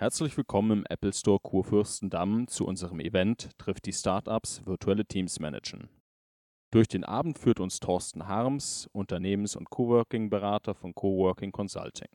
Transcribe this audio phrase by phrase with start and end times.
[0.00, 5.88] Herzlich willkommen im Apple Store Kurfürstendamm zu unserem Event Trifft die Startups virtuelle Teams managen.
[6.70, 12.06] Durch den Abend führt uns Thorsten Harms, Unternehmens- und Coworking-Berater von Coworking Consulting.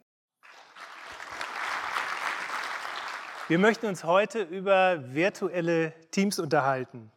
[3.50, 7.12] Wir möchten uns heute über virtuelle Teams unterhalten.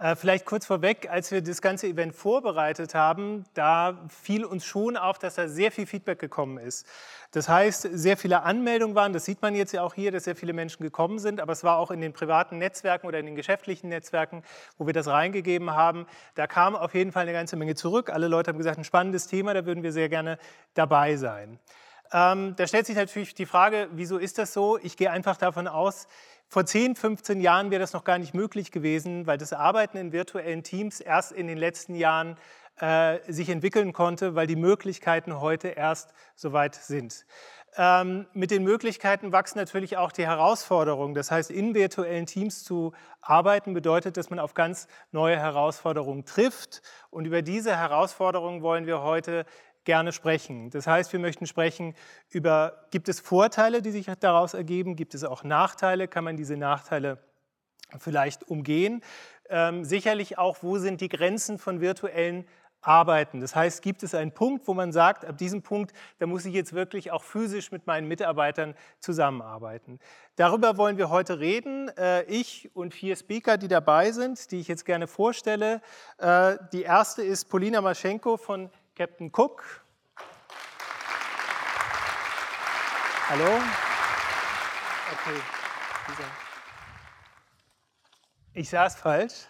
[0.00, 4.96] Äh, vielleicht kurz vorweg, als wir das ganze Event vorbereitet haben, da fiel uns schon
[4.96, 6.84] auf, dass da sehr viel Feedback gekommen ist.
[7.30, 10.34] Das heißt, sehr viele Anmeldungen waren, das sieht man jetzt ja auch hier, dass sehr
[10.34, 13.36] viele Menschen gekommen sind, aber es war auch in den privaten Netzwerken oder in den
[13.36, 14.42] geschäftlichen Netzwerken,
[14.78, 18.10] wo wir das reingegeben haben, da kam auf jeden Fall eine ganze Menge zurück.
[18.10, 20.38] Alle Leute haben gesagt, ein spannendes Thema, da würden wir sehr gerne
[20.74, 21.60] dabei sein.
[22.12, 24.78] Ähm, da stellt sich natürlich die Frage, wieso ist das so?
[24.78, 26.06] Ich gehe einfach davon aus,
[26.48, 30.12] vor 10, 15 Jahren wäre das noch gar nicht möglich gewesen, weil das Arbeiten in
[30.12, 32.36] virtuellen Teams erst in den letzten Jahren
[32.80, 37.26] äh, sich entwickeln konnte, weil die Möglichkeiten heute erst soweit sind.
[37.76, 41.14] Ähm, mit den Möglichkeiten wachsen natürlich auch die Herausforderungen.
[41.14, 46.82] Das heißt, in virtuellen Teams zu arbeiten bedeutet, dass man auf ganz neue Herausforderungen trifft.
[47.10, 49.44] Und über diese Herausforderungen wollen wir heute
[49.84, 50.70] gerne sprechen.
[50.70, 51.94] Das heißt, wir möchten sprechen
[52.30, 54.96] über, gibt es Vorteile, die sich daraus ergeben?
[54.96, 56.08] Gibt es auch Nachteile?
[56.08, 57.18] Kann man diese Nachteile
[57.98, 59.02] vielleicht umgehen?
[59.48, 62.46] Ähm, sicherlich auch, wo sind die Grenzen von virtuellen
[62.80, 63.40] Arbeiten?
[63.40, 66.54] Das heißt, gibt es einen Punkt, wo man sagt, ab diesem Punkt, da muss ich
[66.54, 69.98] jetzt wirklich auch physisch mit meinen Mitarbeitern zusammenarbeiten.
[70.36, 71.88] Darüber wollen wir heute reden.
[71.96, 75.80] Äh, ich und vier Speaker, die dabei sind, die ich jetzt gerne vorstelle.
[76.18, 79.82] Äh, die erste ist Polina Maschenko von Captain Cook.
[83.28, 83.60] Hallo?
[85.12, 85.40] Okay.
[88.52, 89.46] Ich saß falsch.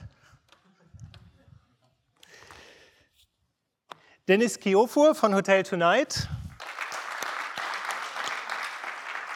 [4.26, 6.26] Dennis Kiofur von Hotel Tonight.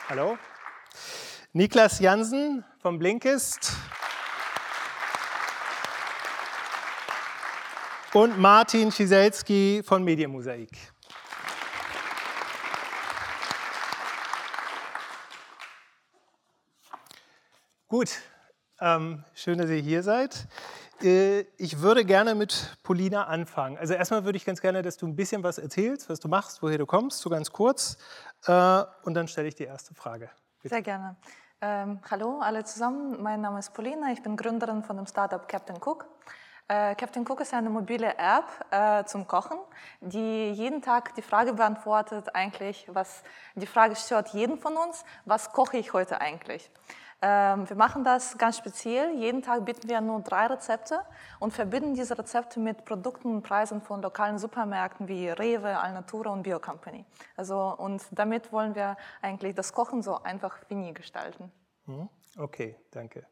[0.08, 0.38] Hallo.
[1.52, 3.76] Niklas Jansen von Blinkist.
[8.18, 10.76] Und Martin Schiselski von Medienmosaik.
[17.86, 18.10] Gut,
[18.80, 20.48] ähm, schön, dass ihr hier seid.
[21.00, 23.78] Äh, ich würde gerne mit Polina anfangen.
[23.78, 26.60] Also erstmal würde ich ganz gerne, dass du ein bisschen was erzählst, was du machst,
[26.60, 27.98] woher du kommst, so ganz kurz.
[28.46, 30.28] Äh, und dann stelle ich die erste Frage.
[30.60, 30.74] Bitte.
[30.74, 31.14] Sehr gerne.
[31.60, 35.76] Ähm, hallo alle zusammen, mein Name ist Polina, ich bin Gründerin von dem Startup Captain
[35.76, 36.08] Cook.
[36.70, 39.56] Äh, Captain Cook ist eine mobile App äh, zum Kochen,
[40.02, 43.22] die jeden Tag die Frage beantwortet, eigentlich, was
[43.54, 46.70] die Frage stört jeden von uns, was koche ich heute eigentlich?
[47.22, 49.14] Ähm, wir machen das ganz speziell.
[49.14, 51.00] Jeden Tag bieten wir nur drei Rezepte
[51.40, 56.42] und verbinden diese Rezepte mit Produkten und Preisen von lokalen Supermärkten wie Rewe, Alnatura und
[56.42, 57.06] Biocompany.
[57.34, 61.50] Also, und damit wollen wir eigentlich das Kochen so einfach wie nie gestalten.
[61.86, 62.10] Mhm.
[62.38, 63.26] Okay, danke.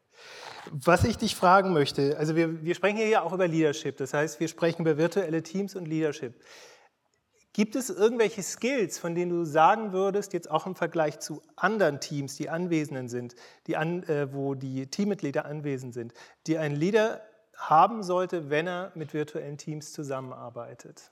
[0.69, 4.13] Was ich dich fragen möchte, also wir, wir sprechen hier ja auch über Leadership, das
[4.13, 6.43] heißt, wir sprechen über virtuelle Teams und Leadership.
[7.53, 12.01] Gibt es irgendwelche Skills, von denen du sagen würdest, jetzt auch im Vergleich zu anderen
[12.01, 13.35] Teams, die anwesend sind,
[13.65, 16.13] die an, äh, wo die Teammitglieder anwesend sind,
[16.45, 17.21] die ein Leader
[17.55, 21.11] haben sollte, wenn er mit virtuellen Teams zusammenarbeitet?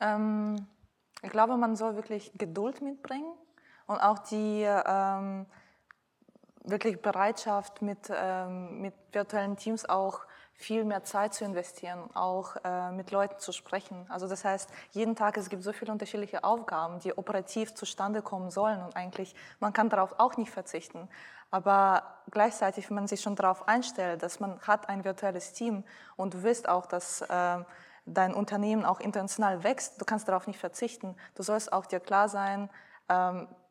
[0.00, 0.66] Ähm,
[1.22, 3.32] ich glaube, man soll wirklich Geduld mitbringen
[3.86, 5.46] und auch die ähm,
[6.64, 10.20] wirklich Bereitschaft, mit, ähm, mit virtuellen Teams auch
[10.60, 14.04] viel mehr Zeit zu investieren, auch äh, mit Leuten zu sprechen.
[14.10, 18.50] Also das heißt, jeden Tag, es gibt so viele unterschiedliche Aufgaben, die operativ zustande kommen
[18.50, 21.08] sollen und eigentlich, man kann darauf auch nicht verzichten.
[21.50, 25.82] Aber gleichzeitig, wenn man sich schon darauf einstellt, dass man hat ein virtuelles Team
[26.16, 27.64] und du willst auch, dass äh,
[28.04, 31.16] dein Unternehmen auch international wächst, du kannst darauf nicht verzichten.
[31.34, 32.68] Du sollst auch dir klar sein,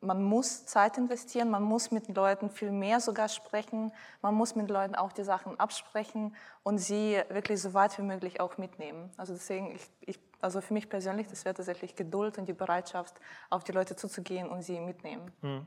[0.01, 3.91] man muss Zeit investieren, man muss mit Leuten viel mehr sogar sprechen,
[4.21, 8.39] man muss mit Leuten auch die Sachen absprechen und sie wirklich so weit wie möglich
[8.39, 9.11] auch mitnehmen.
[9.17, 13.19] Also deswegen, ich, ich, also für mich persönlich, das wäre tatsächlich Geduld und die Bereitschaft,
[13.49, 15.31] auf die Leute zuzugehen und sie mitnehmen.
[15.41, 15.65] Hm.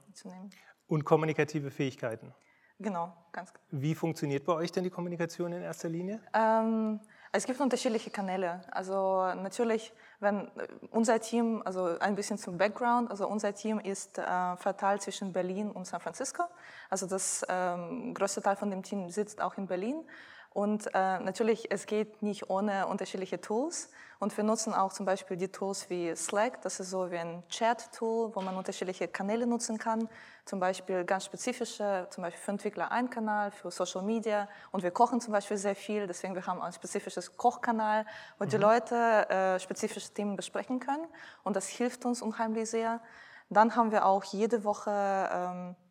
[0.88, 2.34] Und kommunikative Fähigkeiten.
[2.78, 3.64] Genau, ganz genau.
[3.70, 6.20] Wie funktioniert bei euch denn die Kommunikation in erster Linie?
[6.34, 7.00] Ähm,
[7.32, 8.60] es gibt unterschiedliche Kanäle.
[8.70, 14.18] Also natürlich, wenn äh, unser Team, also ein bisschen zum Background, also unser Team ist
[14.18, 16.44] äh, verteilt zwischen Berlin und San Francisco.
[16.90, 20.04] Also das ähm, größte Teil von dem Team sitzt auch in Berlin.
[20.54, 23.88] Und äh, natürlich, es geht nicht ohne unterschiedliche Tools.
[24.18, 26.60] Und wir nutzen auch zum Beispiel die Tools wie Slack.
[26.62, 30.08] Das ist so wie ein Chat-Tool, wo man unterschiedliche Kanäle nutzen kann.
[30.44, 34.48] Zum Beispiel ganz spezifische, zum Beispiel für Entwickler ein Kanal, für Social Media.
[34.70, 36.06] Und wir kochen zum Beispiel sehr viel.
[36.06, 38.04] Deswegen wir haben ein spezifisches Kochkanal,
[38.38, 38.50] wo mhm.
[38.50, 41.06] die Leute äh, spezifische Themen besprechen können.
[41.42, 43.00] Und das hilft uns unheimlich sehr.
[43.48, 44.90] Dann haben wir auch jede Woche
[45.32, 45.81] ähm, äh,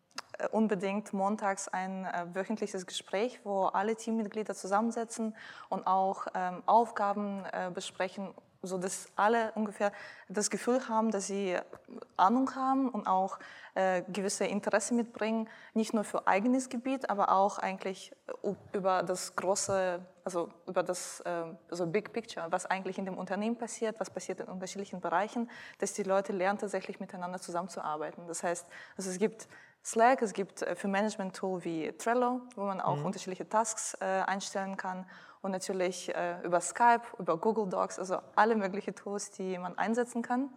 [0.51, 5.35] unbedingt montags ein äh, wöchentliches Gespräch, wo alle Teammitglieder zusammensetzen
[5.69, 8.33] und auch ähm, Aufgaben äh, besprechen
[8.63, 9.91] so dass alle ungefähr
[10.29, 11.57] das Gefühl haben, dass sie
[12.15, 13.39] Ahnung haben und auch
[13.73, 18.11] äh, gewisse Interesse mitbringen, nicht nur für eigenes Gebiet, aber auch eigentlich
[18.43, 23.17] äh, über das große, also über das äh, also Big Picture, was eigentlich in dem
[23.17, 25.49] Unternehmen passiert, was passiert in unterschiedlichen Bereichen,
[25.79, 28.27] dass die Leute lernen tatsächlich miteinander zusammenzuarbeiten.
[28.27, 29.47] Das heißt, also es gibt
[29.83, 33.05] Slack, es gibt äh, für Management-Tool wie Trello, wo man auch mhm.
[33.05, 35.05] unterschiedliche Tasks äh, einstellen kann
[35.41, 40.21] und natürlich äh, über Skype, über Google Docs, also alle möglichen Tools, die man einsetzen
[40.21, 40.49] kann,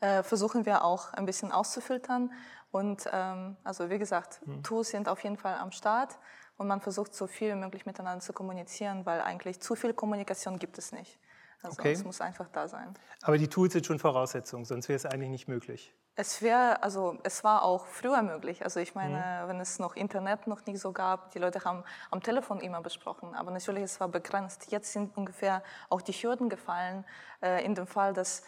[0.00, 2.32] äh, versuchen wir auch ein bisschen auszufiltern.
[2.70, 4.62] Und ähm, also wie gesagt, mhm.
[4.62, 6.18] Tools sind auf jeden Fall am Start
[6.56, 10.58] und man versucht so viel wie möglich miteinander zu kommunizieren, weil eigentlich zu viel Kommunikation
[10.58, 11.18] gibt es nicht.
[11.62, 11.92] Also okay.
[11.92, 12.94] es muss einfach da sein.
[13.22, 15.94] Aber die Tools sind schon Voraussetzung, sonst wäre es eigentlich nicht möglich.
[16.16, 18.62] Es wäre, also es war auch früher möglich.
[18.62, 19.48] Also ich meine, mhm.
[19.48, 23.34] wenn es noch Internet noch nicht so gab, die Leute haben am Telefon immer besprochen.
[23.34, 24.70] Aber natürlich, es war begrenzt.
[24.70, 27.04] Jetzt sind ungefähr auch die Hürden gefallen
[27.42, 28.42] äh, in dem Fall, dass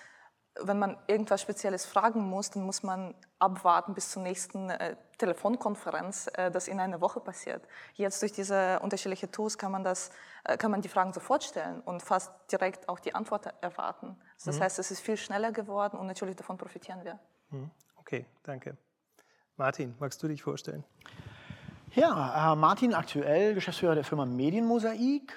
[0.60, 6.28] wenn man irgendwas Spezielles fragen muss, dann muss man abwarten bis zur nächsten äh, Telefonkonferenz,
[6.34, 7.66] äh, das in einer Woche passiert.
[7.94, 10.10] Jetzt durch diese unterschiedlichen Tools kann man, das,
[10.44, 14.16] äh, kann man die Fragen sofort stellen und fast direkt auch die Antwort erwarten.
[14.44, 14.62] Das mhm.
[14.62, 17.18] heißt, es ist viel schneller geworden und natürlich davon profitieren wir.
[17.50, 17.70] Mhm.
[17.96, 18.76] Okay, danke.
[19.56, 20.84] Martin, magst du dich vorstellen?
[21.94, 25.32] Ja, äh, Martin, aktuell Geschäftsführer der Firma Medienmosaik.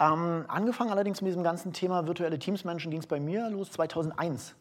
[0.00, 4.54] Ähm, angefangen allerdings mit diesem ganzen Thema virtuelle Teams Menschendienst bei mir los 2001.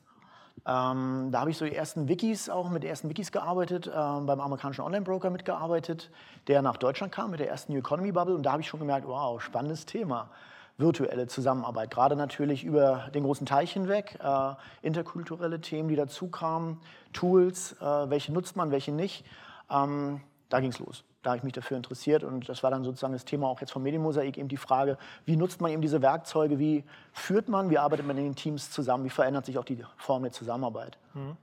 [0.65, 3.91] Ähm, da habe ich so die ersten Wikis, auch mit den ersten Wikis gearbeitet, äh,
[3.91, 6.09] beim amerikanischen Online-Broker mitgearbeitet,
[6.47, 8.35] der nach Deutschland kam mit der ersten New Economy Bubble.
[8.35, 10.29] Und da habe ich schon gemerkt, wow, spannendes Thema.
[10.77, 16.79] Virtuelle Zusammenarbeit, gerade natürlich über den großen Teich hinweg, äh, interkulturelle Themen, die dazu kamen,
[17.13, 19.25] Tools, äh, welche nutzt man, welche nicht.
[19.69, 22.85] Ähm, da ging es los da habe ich mich dafür interessiert und das war dann
[22.85, 26.01] sozusagen das Thema auch jetzt vom Medienmosaik, eben die Frage, wie nutzt man eben diese
[26.01, 29.65] Werkzeuge, wie führt man, wie arbeitet man in den Teams zusammen, wie verändert sich auch
[29.65, 30.97] die Form der Zusammenarbeit.
[31.13, 31.35] Mhm.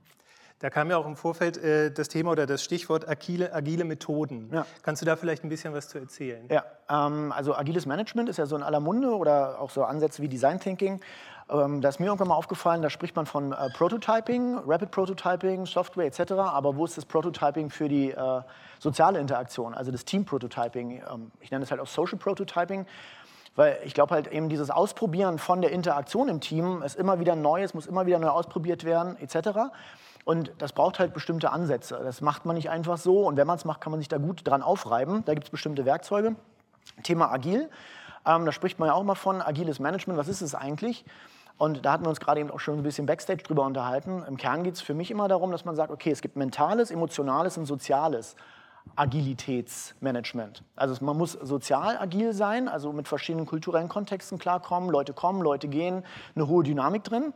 [0.59, 4.49] Da kam ja auch im Vorfeld äh, das Thema oder das Stichwort agile, agile Methoden.
[4.53, 4.65] Ja.
[4.83, 6.47] Kannst du da vielleicht ein bisschen was zu erzählen?
[6.49, 10.21] Ja, ähm, also agiles Management ist ja so in aller Munde oder auch so Ansätze
[10.21, 11.01] wie Design Thinking.
[11.49, 15.65] Ähm, da ist mir irgendwann mal aufgefallen, da spricht man von äh, Prototyping, Rapid Prototyping,
[15.65, 16.31] Software etc.
[16.31, 18.41] Aber wo ist das Prototyping für die äh,
[18.79, 21.03] soziale Interaktion, also das Team-Prototyping?
[21.11, 22.85] Ähm, ich nenne es halt auch Social Prototyping.
[23.57, 27.37] Weil ich glaube halt eben dieses Ausprobieren von der Interaktion im Team ist immer wieder
[27.37, 29.71] neu, es muss immer wieder neu ausprobiert werden etc.
[30.25, 31.99] Und das braucht halt bestimmte Ansätze.
[32.03, 33.25] Das macht man nicht einfach so.
[33.25, 35.23] Und wenn man es macht, kann man sich da gut dran aufreiben.
[35.25, 36.35] Da gibt es bestimmte Werkzeuge.
[37.03, 37.69] Thema Agil.
[38.25, 40.17] Ähm, da spricht man ja auch mal von agiles Management.
[40.17, 41.05] Was ist es eigentlich?
[41.57, 44.23] Und da hatten wir uns gerade eben auch schon ein bisschen Backstage drüber unterhalten.
[44.27, 46.91] Im Kern geht es für mich immer darum, dass man sagt, okay, es gibt mentales,
[46.91, 48.35] emotionales und soziales
[48.95, 50.63] Agilitätsmanagement.
[50.75, 54.89] Also man muss sozial agil sein, also mit verschiedenen kulturellen Kontexten klarkommen.
[54.89, 56.03] Leute kommen, Leute gehen,
[56.35, 57.33] eine hohe Dynamik drin.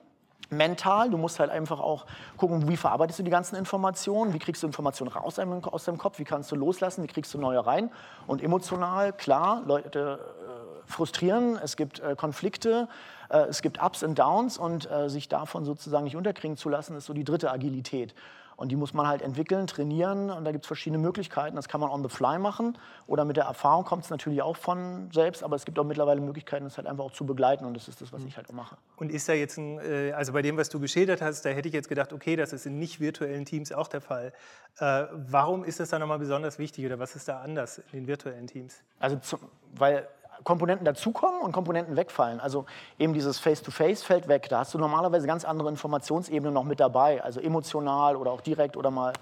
[0.50, 2.06] Mental, du musst halt einfach auch
[2.38, 6.18] gucken, wie verarbeitest du die ganzen Informationen, wie kriegst du Informationen raus aus deinem Kopf,
[6.18, 7.92] wie kannst du loslassen, wie kriegst du neue rein.
[8.26, 12.88] Und emotional, klar, Leute äh, frustrieren, es gibt äh, Konflikte,
[13.30, 14.58] äh, es gibt Ups und Downs.
[14.58, 18.16] Und äh, sich davon sozusagen nicht unterkriegen zu lassen, ist so die dritte Agilität.
[18.60, 20.30] Und die muss man halt entwickeln, trainieren.
[20.30, 21.56] Und da gibt es verschiedene Möglichkeiten.
[21.56, 22.78] Das kann man on the fly machen.
[23.08, 25.46] Oder mit der Erfahrung kommt es natürlich auch von selbst.
[25.46, 27.64] Aber es gibt auch mittlerweile Möglichkeiten, das halt einfach auch zu begleiten.
[27.64, 28.76] Und das ist das, was ich halt auch mache.
[28.98, 31.70] Und ist da jetzt ein, äh, also bei dem, was du geschildert hast, da hätte
[31.70, 34.34] ich jetzt gedacht, okay, das ist in nicht virtuellen Teams auch der Fall.
[34.80, 38.48] Warum ist das da nochmal besonders wichtig oder was ist da anders in den virtuellen
[38.48, 38.82] Teams?
[39.00, 39.40] Also, zum,
[39.76, 40.08] weil
[40.44, 42.40] Komponenten dazukommen und Komponenten wegfallen.
[42.40, 42.66] Also
[42.98, 44.48] eben dieses Face-to-Face -face fällt weg.
[44.50, 48.78] Da hast du normalerweise ganz andere Informationsebenen noch mit dabei, also emotional oder auch direkt
[48.78, 49.14] oder mal,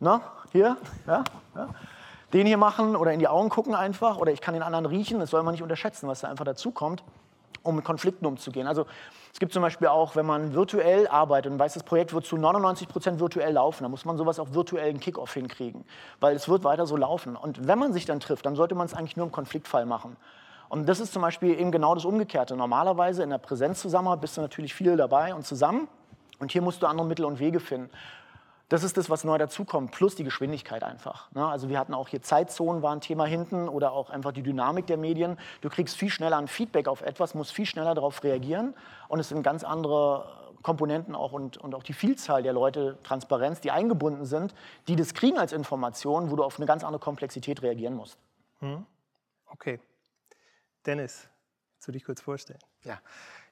[0.00, 0.20] na,
[0.52, 1.68] hier, ja, ja.
[2.32, 5.20] Den hier machen oder in die Augen gucken einfach oder ich kann den anderen riechen.
[5.20, 7.04] Das soll man nicht unterschätzen, was da einfach dazukommt,
[7.62, 8.66] um mit Konflikten umzugehen.
[8.66, 8.84] Also
[9.32, 12.36] es gibt zum Beispiel auch, wenn man virtuell arbeitet und weiß, das Projekt wird zu
[12.36, 15.84] 99 Prozent virtuell laufen, dann muss man sowas auch virtuellen Kickoff hinkriegen,
[16.20, 17.36] weil es wird weiter so laufen.
[17.36, 20.16] Und wenn man sich dann trifft, dann sollte man es eigentlich nur im Konfliktfall machen.
[20.68, 22.56] Und das ist zum Beispiel eben genau das Umgekehrte.
[22.56, 25.88] Normalerweise in der Präsenzzusammenarbeit bist du natürlich viel dabei und zusammen.
[26.38, 27.90] Und hier musst du andere Mittel und Wege finden.
[28.68, 31.30] Das ist das, was neu dazukommt, plus die Geschwindigkeit einfach.
[31.32, 31.46] Ne?
[31.46, 34.88] Also wir hatten auch hier Zeitzonen war ein Thema hinten oder auch einfach die Dynamik
[34.88, 35.38] der Medien.
[35.60, 38.74] Du kriegst viel schneller ein Feedback auf etwas, musst viel schneller darauf reagieren
[39.06, 40.24] und es sind ganz andere
[40.62, 44.52] Komponenten auch und, und auch die Vielzahl der Leute, Transparenz, die eingebunden sind,
[44.88, 48.18] die das kriegen als Information, wo du auf eine ganz andere Komplexität reagieren musst.
[48.58, 48.84] Hm.
[49.46, 49.78] Okay.
[50.86, 51.28] Dennis,
[51.74, 52.60] willst du dich kurz vorstellen?
[52.84, 53.00] Ja,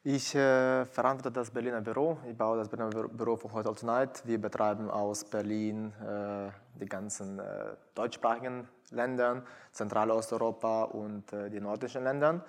[0.05, 2.19] Ich äh, verantworte das Berliner Büro.
[2.31, 4.23] Ich baue das Berliner Büro von Hotel Tonight.
[4.25, 12.05] Wir betreiben aus Berlin äh, die ganzen äh, deutschsprachigen Länder, Zentralosteuropa und äh, die nordischen
[12.05, 12.45] Länder.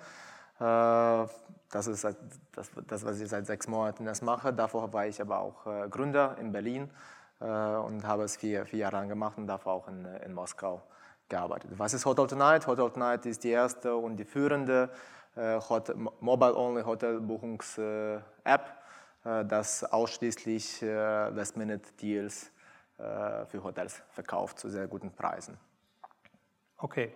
[0.60, 1.26] Äh,
[1.70, 4.52] das ist das, das, was ich seit sechs Monaten erst mache.
[4.52, 6.90] Davor war ich aber auch äh, Gründer in Berlin
[7.38, 10.80] und habe es vier, vier Jahre lang gemacht und davor auch in, in Moskau
[11.28, 11.70] gearbeitet.
[11.76, 12.66] Was ist Hotel Tonight?
[12.66, 14.90] Hotel Tonight ist die erste und die führende
[15.36, 15.58] äh,
[16.20, 18.82] Mobile-Only Hotelbuchungs-App,
[19.24, 22.52] äh, das ausschließlich äh, Last-Minute-Deals
[22.98, 25.58] für Hotels verkauft zu sehr guten Preisen.
[26.78, 27.12] Okay.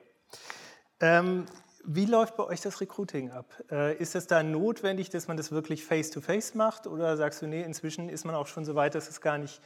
[1.01, 1.47] Ähm,
[1.85, 3.47] wie läuft bei euch das Recruiting ab?
[3.71, 6.87] Äh, ist es da notwendig, dass man das wirklich face-to-face -face macht?
[6.87, 9.59] Oder sagst du, nee, inzwischen ist man auch schon so weit, dass es gar nicht,
[9.59, 9.61] äh,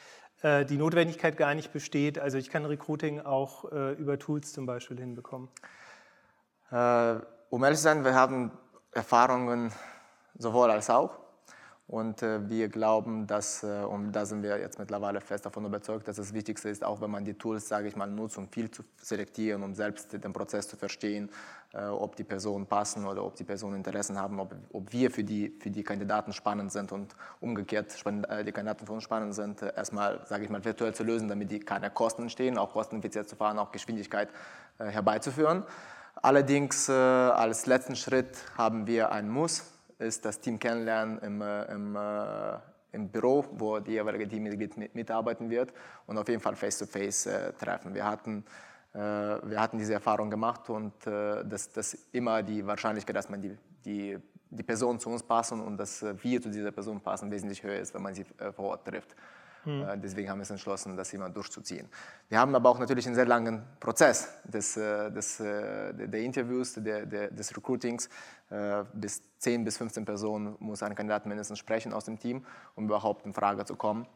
[0.44, 2.18] die Notwendigkeit gar nicht besteht?
[2.18, 5.48] Also ich kann Recruiting auch äh, über Tools zum Beispiel hinbekommen.
[6.70, 8.50] Um ehrlich zu sein, wir haben
[8.92, 9.72] Erfahrungen
[10.36, 11.23] sowohl als auch.
[11.86, 16.08] Und äh, wir glauben, dass, äh, und da sind wir jetzt mittlerweile fest davon überzeugt,
[16.08, 18.70] dass das Wichtigste ist, auch wenn man die Tools, sage ich mal, nutzt, um viel
[18.70, 21.28] zu selektieren, um selbst den Prozess zu verstehen,
[21.74, 25.24] äh, ob die Personen passen oder ob die Personen Interessen haben, ob, ob wir für
[25.24, 29.60] die, für die Kandidaten spannend sind und umgekehrt äh, die Kandidaten für uns spannend sind,
[29.60, 33.28] äh, erstmal, sage ich mal, virtuell zu lösen, damit die keine Kosten entstehen, auch kosteneffizient
[33.28, 34.30] zu fahren, auch Geschwindigkeit
[34.78, 35.64] äh, herbeizuführen.
[36.22, 39.73] Allerdings als letzten Schritt haben wir ein Muss,
[40.04, 42.58] ist das Team kennenlernen im, äh, im, äh,
[42.92, 45.72] im Büro, wo die jeweilige Teammitglied mitarbeiten wird
[46.06, 47.92] und auf jeden Fall face-to-face -face, treffen.
[47.92, 48.44] Wir hatten,
[48.92, 54.16] wir hatten diese Erfahrung gemacht und dass, dass immer die Wahrscheinlichkeit, dass man die, die,
[54.48, 57.92] die Person zu uns passen und dass wir zu dieser Person passen, wesentlich höher ist,
[57.92, 59.16] wenn man sie vor Ort trifft.
[59.64, 60.00] Mhm.
[60.02, 61.88] Deswegen haben wir uns entschlossen, das immer durchzuziehen.
[62.28, 66.74] Wir haben aber auch natürlich einen sehr langen Prozess des, äh, des, äh, der Interviews,
[66.74, 68.08] der, des Recruitings.
[68.92, 72.44] Bis 10 bis 15 Personen muss ein Kandidat mindestens sprechen aus dem Team,
[72.76, 74.06] um überhaupt in Frage zu kommen.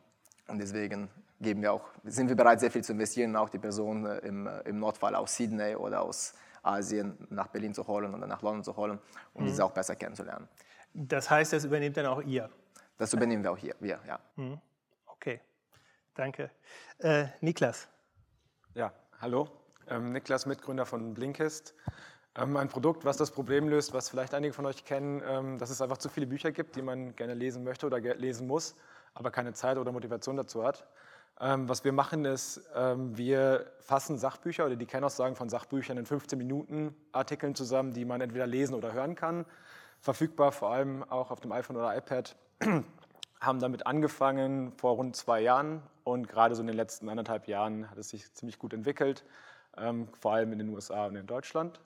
[0.46, 1.08] Und deswegen
[1.40, 4.78] geben wir auch, sind wir bereit, sehr viel zu investieren, auch die Person im, im
[4.78, 8.98] Notfall aus Sydney oder aus Asien nach Berlin zu holen oder nach London zu holen,
[9.34, 9.46] um mhm.
[9.46, 10.48] diese auch besser kennenzulernen.
[10.94, 12.48] Das heißt, das übernehmt dann auch ihr?
[12.96, 14.18] Das übernehmen wir auch hier, wir, ja.
[14.36, 14.60] Mhm.
[15.20, 15.40] Okay,
[16.14, 16.48] danke.
[16.98, 17.88] Äh, Niklas.
[18.74, 19.48] Ja, hallo.
[19.88, 21.74] Ähm, Niklas, Mitgründer von Blinkist.
[22.36, 25.70] Ähm, ein Produkt, was das Problem löst, was vielleicht einige von euch kennen, ähm, dass
[25.70, 28.76] es einfach zu viele Bücher gibt, die man gerne lesen möchte oder lesen muss,
[29.12, 30.86] aber keine Zeit oder Motivation dazu hat.
[31.40, 36.06] Ähm, was wir machen ist, ähm, wir fassen Sachbücher oder die Kennaussagen von Sachbüchern in
[36.06, 39.46] 15 Minuten Artikeln zusammen, die man entweder lesen oder hören kann.
[39.98, 42.36] Verfügbar vor allem auch auf dem iPhone oder iPad
[43.40, 47.90] haben damit angefangen vor rund zwei Jahren und gerade so in den letzten anderthalb Jahren
[47.90, 49.24] hat es sich ziemlich gut entwickelt,
[49.76, 51.80] ähm, vor allem in den USA und in Deutschland.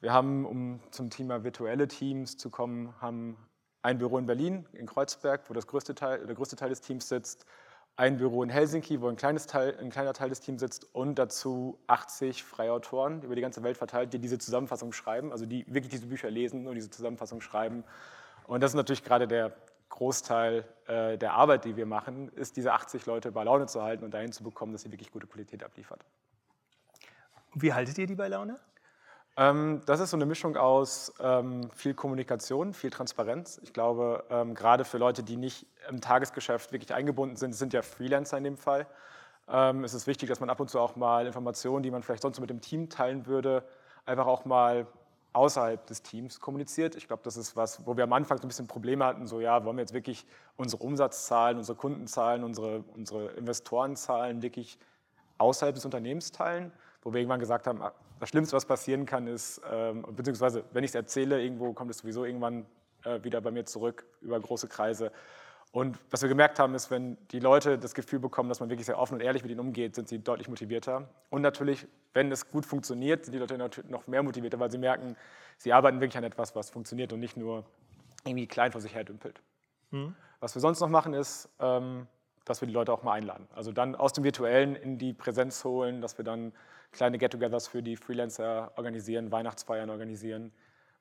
[0.00, 3.36] Wir haben, um zum Thema virtuelle Teams zu kommen, haben
[3.82, 7.08] ein Büro in Berlin, in Kreuzberg, wo das größte Teil, der größte Teil des Teams
[7.08, 7.46] sitzt,
[7.96, 11.78] ein Büro in Helsinki, wo ein, Teil, ein kleiner Teil des Teams sitzt und dazu
[11.86, 15.90] 80 freie Autoren über die ganze Welt verteilt, die diese Zusammenfassung schreiben, also die wirklich
[15.90, 17.84] diese Bücher lesen und diese Zusammenfassung schreiben.
[18.46, 19.56] Und das ist natürlich gerade der
[19.88, 24.04] Großteil äh, der Arbeit, die wir machen, ist, diese 80 Leute bei Laune zu halten
[24.04, 26.04] und dahin zu bekommen, dass sie wirklich gute Qualität abliefert.
[27.54, 28.58] Wie haltet ihr die bei Laune?
[29.38, 33.60] Ähm, das ist so eine Mischung aus ähm, viel Kommunikation, viel Transparenz.
[33.62, 37.82] Ich glaube, ähm, gerade für Leute, die nicht im Tagesgeschäft wirklich eingebunden sind, sind ja
[37.82, 38.86] Freelancer in dem Fall,
[39.48, 42.22] ähm, ist es wichtig, dass man ab und zu auch mal Informationen, die man vielleicht
[42.22, 43.62] sonst mit dem Team teilen würde,
[44.06, 44.86] einfach auch mal
[45.36, 46.96] außerhalb des Teams kommuniziert.
[46.96, 49.38] Ich glaube, das ist was, wo wir am Anfang so ein bisschen Probleme hatten, so
[49.40, 50.26] ja, wollen wir jetzt wirklich
[50.56, 54.78] unsere Umsatzzahlen, unsere Kundenzahlen, unsere, unsere Investorenzahlen wirklich
[55.36, 59.26] außerhalb des Unternehmens teilen, wo wir irgendwann gesagt haben, ah, das Schlimmste, was passieren kann,
[59.26, 62.64] ist, ähm, beziehungsweise wenn ich es erzähle, irgendwo kommt es sowieso irgendwann
[63.04, 65.12] äh, wieder bei mir zurück über große Kreise.
[65.76, 68.86] Und was wir gemerkt haben, ist, wenn die Leute das Gefühl bekommen, dass man wirklich
[68.86, 71.06] sehr offen und ehrlich mit ihnen umgeht, sind sie deutlich motivierter.
[71.28, 75.16] Und natürlich, wenn es gut funktioniert, sind die Leute noch mehr motivierter, weil sie merken,
[75.58, 77.66] sie arbeiten wirklich an etwas, was funktioniert und nicht nur
[78.24, 79.42] irgendwie klein vor sich her dümpelt.
[79.90, 80.14] Mhm.
[80.40, 82.06] Was wir sonst noch machen, ist, ähm,
[82.46, 83.46] dass wir die Leute auch mal einladen.
[83.54, 86.54] Also dann aus dem Virtuellen in die Präsenz holen, dass wir dann
[86.92, 90.52] kleine Get-togethers für die Freelancer organisieren, Weihnachtsfeiern organisieren,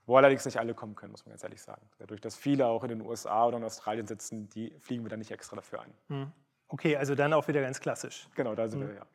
[0.06, 1.82] wo allerdings nicht alle kommen können, muss man ganz ehrlich sagen.
[1.98, 5.20] Dadurch, dass viele auch in den USA oder in Australien sitzen, die fliegen wir dann
[5.20, 5.94] nicht extra dafür ein.
[6.08, 6.32] Hm.
[6.68, 8.28] Okay, also dann auch wieder ganz klassisch.
[8.36, 8.90] Genau, da sind hm.
[8.90, 9.06] wir, ja.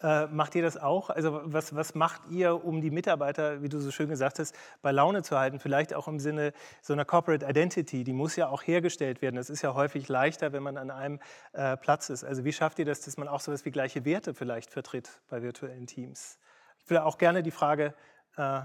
[0.00, 1.10] Äh, macht ihr das auch?
[1.10, 4.92] Also was, was macht ihr, um die Mitarbeiter, wie du so schön gesagt hast, bei
[4.92, 5.58] Laune zu halten?
[5.58, 6.52] Vielleicht auch im Sinne
[6.82, 9.36] so einer Corporate Identity, die muss ja auch hergestellt werden.
[9.36, 11.20] Das ist ja häufig leichter, wenn man an einem
[11.52, 12.24] äh, Platz ist.
[12.24, 15.20] Also wie schafft ihr das, dass man auch so etwas wie gleiche Werte vielleicht vertritt
[15.28, 16.38] bei virtuellen Teams?
[16.78, 17.94] Ich will auch gerne die Frage
[18.36, 18.60] äh,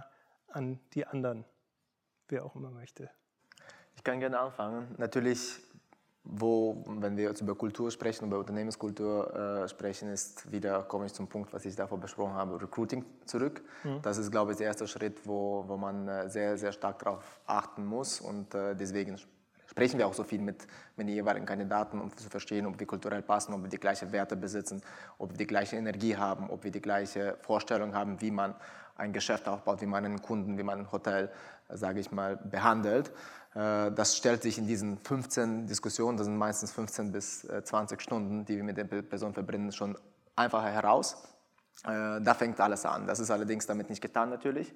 [0.51, 1.45] an die anderen
[2.29, 3.09] wer auch immer möchte.
[3.95, 4.95] Ich kann gerne anfangen.
[4.97, 5.59] Natürlich,
[6.23, 11.13] wo, wenn wir jetzt über Kultur sprechen, über Unternehmenskultur äh, sprechen, ist wieder, komme ich
[11.13, 13.61] zum Punkt, was ich davor besprochen habe, Recruiting zurück.
[13.83, 14.01] Mhm.
[14.01, 17.41] Das ist, glaube ich, der erste Schritt, wo, wo man äh, sehr, sehr stark darauf
[17.45, 19.17] achten muss und äh, deswegen
[19.73, 22.85] sprechen wir auch so viel mit, mit den jeweiligen Kandidaten, um zu verstehen, ob wir
[22.85, 24.81] kulturell passen, ob wir die gleichen Werte besitzen,
[25.17, 28.55] ob wir die gleiche Energie haben, ob wir die gleiche Vorstellung haben, wie man
[28.95, 31.31] ein Geschäft aufbaut, wie man einen Kunden, wie man ein Hotel,
[31.69, 33.11] sage ich mal, behandelt.
[33.55, 38.01] Äh, das stellt sich in diesen 15 Diskussionen, das sind meistens 15 bis 20 äh,
[38.01, 39.97] Stunden, die wir mit der Person verbringen, schon
[40.35, 41.23] einfacher heraus.
[41.83, 43.07] Äh, da fängt alles an.
[43.07, 44.73] Das ist allerdings damit nicht getan natürlich.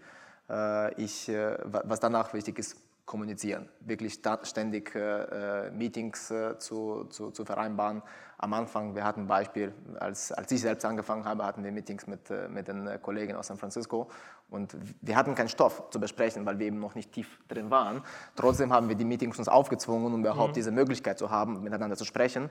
[0.96, 8.04] Ich, was danach wichtig ist, kommunizieren, wirklich ständig äh, Meetings äh, zu, zu, zu, vereinbaren.
[8.38, 12.06] Am Anfang, wir hatten ein Beispiel, als, als ich selbst angefangen habe, hatten wir Meetings
[12.06, 14.10] mit, äh, mit den Kollegen aus San Francisco
[14.50, 18.04] und wir hatten keinen Stoff zu besprechen, weil wir eben noch nicht tief drin waren.
[18.36, 20.56] Trotzdem haben wir die Meetings uns aufgezwungen, um überhaupt mhm.
[20.56, 22.50] diese Möglichkeit zu haben, miteinander zu sprechen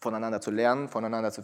[0.00, 1.42] voneinander zu lernen, voneinander zu,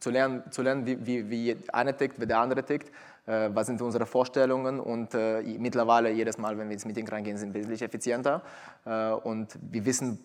[0.00, 2.90] zu lernen, zu lernen wie, wie, wie eine tickt, wie der andere tickt,
[3.26, 7.38] äh, was sind unsere Vorstellungen und äh, mittlerweile jedes Mal, wenn wir ins Meeting reingehen,
[7.38, 8.42] sind wir wesentlich effizienter
[8.84, 10.18] äh, und wir wissen,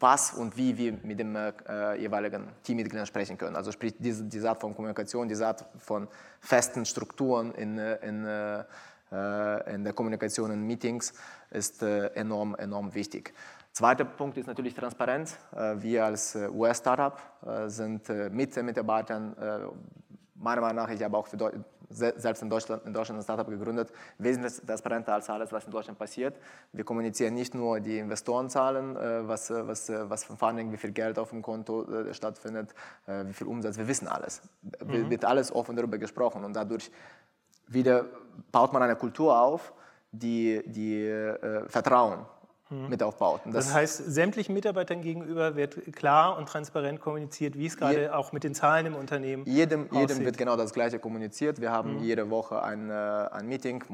[0.00, 3.56] was und wie wir mit dem äh, jeweiligen Teammitgliedern sprechen können.
[3.56, 6.08] Also sprich, diese, diese Art von Kommunikation, diese Art von
[6.40, 11.14] festen Strukturen in, äh, in, äh, in der Kommunikation in Meetings
[11.50, 13.32] ist enorm, enorm wichtig.
[13.76, 15.36] Zweiter Punkt ist natürlich Transparenz.
[15.54, 19.36] Äh, wir als äh, US-Startup äh, sind mit den Mitarbeitern,
[20.34, 21.28] meiner Meinung nach, ich habe auch
[21.90, 25.98] selbst in Deutschland, in Deutschland ein Startup gegründet, wesentlich transparenter als alles, was in Deutschland
[25.98, 26.38] passiert.
[26.72, 28.94] Wir kommunizieren nicht nur die Investorenzahlen,
[29.28, 32.74] was, was, was für Funding, wie viel Geld auf dem Konto stattfindet,
[33.06, 34.42] wie viel Umsatz, wir wissen alles.
[34.84, 35.10] Mhm.
[35.10, 36.90] Wird alles offen darüber gesprochen und dadurch
[37.66, 38.06] wieder
[38.52, 39.72] baut man eine Kultur auf,
[40.12, 42.26] die, die äh, Vertrauen
[42.68, 42.88] Mhm.
[42.88, 43.42] mit aufbaut.
[43.44, 48.08] Das, das, heißt, sämtlichen Mitarbeitern gegenüber wird klar und transparent kommuniziert, wie es gerade je,
[48.08, 51.60] auch mit den Zahlen im Unternehmen jedem, jedem wird genau das Gleiche kommuniziert.
[51.60, 52.02] Wir haben mhm.
[52.02, 53.84] jede Woche ein, äh, ein Meeting.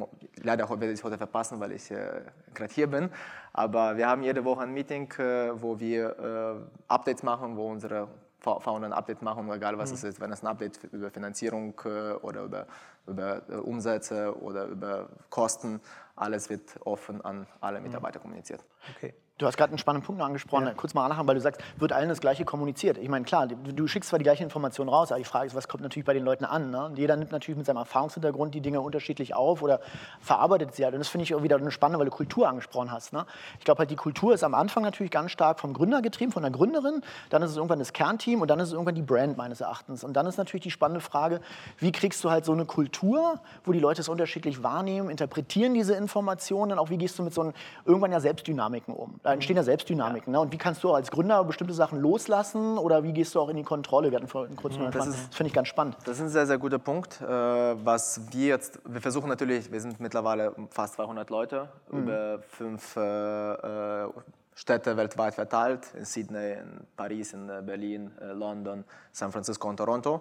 [0.43, 2.23] Leider werde ich es heute verpassen, weil ich äh,
[2.55, 3.11] gerade hier bin.
[3.53, 8.09] Aber wir haben jede Woche ein Meeting, äh, wo wir äh, Updates machen, wo unsere
[8.42, 9.96] Founder ein Update machen, egal was mhm.
[9.96, 12.66] es ist, wenn es ein Update über Finanzierung äh, oder über,
[13.07, 15.81] über äh, Umsätze oder über Kosten,
[16.22, 17.87] alles wird offen an alle mhm.
[17.87, 18.64] Mitarbeiter kommuniziert.
[18.96, 19.14] Okay.
[19.42, 20.74] Du hast gerade einen spannenden Punkt angesprochen, ja.
[20.74, 22.96] kurz mal nachher, weil du sagst, wird allen das Gleiche kommuniziert.
[22.96, 25.57] Ich meine, klar, du, du, schickst zwar die gleiche Information raus, aber die Frage ist,
[25.57, 26.70] was kommt natürlich bei den Leuten an?
[26.70, 26.85] Ne?
[26.85, 29.81] Und jeder nimmt natürlich mit seinem Erfahrungshintergrund die Dinge unterschiedlich auf oder
[30.20, 30.94] verarbeitet sie halt.
[30.94, 33.12] Und das finde ich auch wieder eine spannende, weil du Kultur angesprochen hast.
[33.12, 33.26] Ne?
[33.59, 36.42] Ich glaube halt, die Kultur ist am Anfang natürlich ganz stark vom Gründer getrieben, von
[36.44, 37.02] der Gründerin.
[37.31, 40.05] Dann ist es irgendwann das Kernteam und dann ist es irgendwann die Brand meines Erachtens.
[40.05, 41.40] Und dann ist natürlich die spannende Frage,
[41.78, 45.96] wie kriegst du halt so eine Kultur, wo die Leute es unterschiedlich wahrnehmen, interpretieren diese
[45.96, 49.18] Informationen, auch wie gehst du mit so einem, irgendwann ja Selbstdynamiken um.
[49.33, 50.03] Entstehen ja Selbstdynamiken.
[50.03, 50.33] Dynamiken.
[50.33, 50.40] Ne?
[50.40, 53.57] Und wie kannst du als Gründer bestimmte Sachen loslassen oder wie gehst du auch in
[53.57, 54.11] die Kontrolle?
[54.11, 55.97] Wir hatten vorhin kurz mhm, das, das finde ich ganz spannend.
[56.05, 57.21] Das ist ein sehr, sehr guter Punkt.
[57.21, 62.03] Äh, was wir jetzt, wir versuchen natürlich, wir sind mittlerweile fast 200 Leute mhm.
[62.03, 64.09] über fünf äh, äh,
[64.55, 70.21] Städte weltweit verteilt, in Sydney, in Paris, in Berlin, London, San Francisco und Toronto.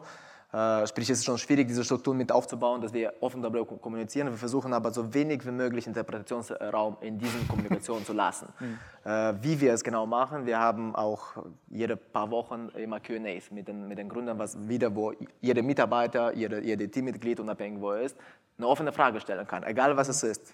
[0.54, 4.28] Äh, sprich, es ist schon schwierig, diese Strukturen mit aufzubauen, dass wir offen darüber kommunizieren.
[4.28, 8.48] Wir versuchen aber so wenig wie möglich Interpretationsraum in diesen Kommunikationen zu lassen.
[8.62, 8.78] Mhm.
[9.10, 13.68] Äh, wie wir es genau machen, wir haben auch jede paar Wochen immer Q&As mit
[13.68, 18.02] den, mit den Gründern, was wieder, wo jeder Mitarbeiter, jeder, jede Teammitglied, unabhängig wo er
[18.02, 18.18] ist,
[18.58, 20.54] eine offene Frage stellen kann, egal was es ist.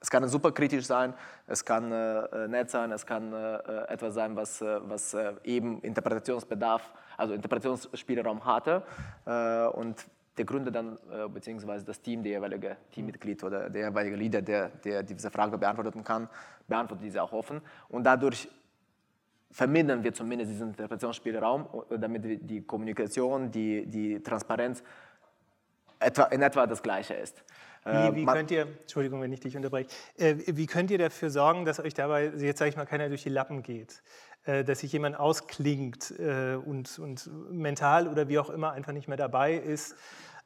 [0.00, 1.12] Es kann super kritisch sein,
[1.46, 3.58] es kann äh, nett sein, es kann äh,
[3.88, 8.84] etwas sein, was, äh, was äh, eben Interpretationsbedarf, also Interpretationsspielraum hatte.
[9.26, 10.06] Äh, und
[10.36, 14.68] der Gründer dann, äh, beziehungsweise das Team, der jeweilige Teammitglied oder der jeweilige Leader, der,
[14.68, 16.28] der diese Frage beantworten kann,
[16.68, 17.60] beantwortet diese auch offen.
[17.88, 18.48] Und dadurch
[19.50, 21.66] vermindern wir zumindest diesen Interpretationsspielraum,
[21.98, 24.82] damit die Kommunikation, die, die Transparenz
[25.98, 27.42] etwa, in etwa das Gleiche ist.
[27.84, 31.30] Wie, äh, wie könnt ihr, Entschuldigung, wenn ich dich unterbreche, äh, wie könnt ihr dafür
[31.30, 34.02] sorgen, dass euch dabei, jetzt sage ich mal, keiner durch die Lappen geht?
[34.44, 39.16] Äh, dass sich jemand ausklingt und, und mental oder wie auch immer einfach nicht mehr
[39.16, 39.94] dabei ist?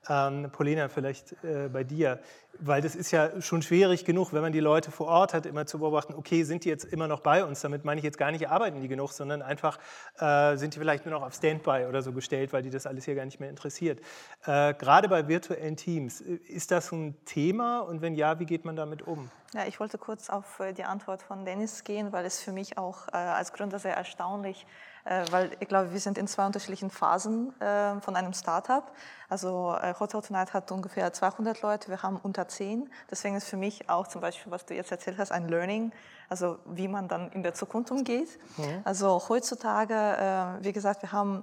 [0.09, 2.19] Ähm, Polina, vielleicht äh, bei dir,
[2.59, 5.65] weil das ist ja schon schwierig genug, wenn man die Leute vor Ort hat, immer
[5.65, 7.61] zu beobachten, okay, sind die jetzt immer noch bei uns?
[7.61, 9.79] Damit meine ich jetzt gar nicht, arbeiten die genug, sondern einfach
[10.19, 13.05] äh, sind die vielleicht nur noch auf Standby oder so gestellt, weil die das alles
[13.05, 14.01] hier gar nicht mehr interessiert.
[14.45, 18.65] Äh, gerade bei virtuellen Teams, äh, ist das ein Thema und wenn ja, wie geht
[18.65, 19.31] man damit um?
[19.55, 22.77] Ja, ich wollte kurz auf äh, die Antwort von Dennis gehen, weil es für mich
[22.77, 24.92] auch äh, als Gründer sehr erstaunlich äh,
[25.31, 28.93] weil ich glaube, wir sind in zwei unterschiedlichen Phasen äh, von einem Startup.
[29.29, 32.89] Also äh, Hotel Tonight hat ungefähr 200 Leute, wir haben unter 10.
[33.11, 35.93] Deswegen ist für mich auch zum Beispiel, was du jetzt erzählt hast, ein Learning,
[36.29, 38.39] also wie man dann in der Zukunft umgeht.
[38.57, 38.83] Mhm.
[38.85, 41.43] Also heutzutage, äh, wie gesagt, wir haben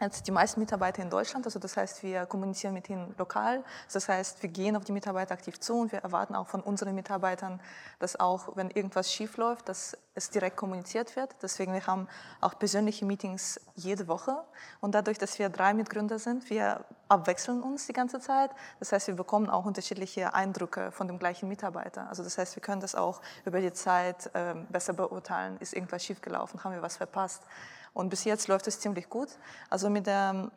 [0.00, 1.44] jetzt die meisten Mitarbeiter in Deutschland.
[1.46, 3.64] Also das heißt, wir kommunizieren mit ihnen lokal.
[3.92, 6.94] Das heißt, wir gehen auf die Mitarbeiter aktiv zu und wir erwarten auch von unseren
[6.94, 7.60] Mitarbeitern,
[7.98, 11.34] dass auch, wenn irgendwas schief läuft, dass es direkt kommuniziert wird.
[11.42, 12.08] Deswegen wir haben
[12.40, 14.44] auch persönliche Meetings jede Woche.
[14.80, 18.50] Und dadurch, dass wir drei Mitgründer sind, wir abwechseln uns die ganze Zeit.
[18.78, 22.08] Das heißt, wir bekommen auch unterschiedliche Eindrücke von dem gleichen Mitarbeiter.
[22.08, 25.56] Also das heißt, wir können das auch über die Zeit äh, besser beurteilen.
[25.58, 26.62] Ist irgendwas schiefgelaufen?
[26.62, 27.42] Haben wir was verpasst?
[27.92, 29.28] Und bis jetzt läuft es ziemlich gut.
[29.70, 30.50] Also mit der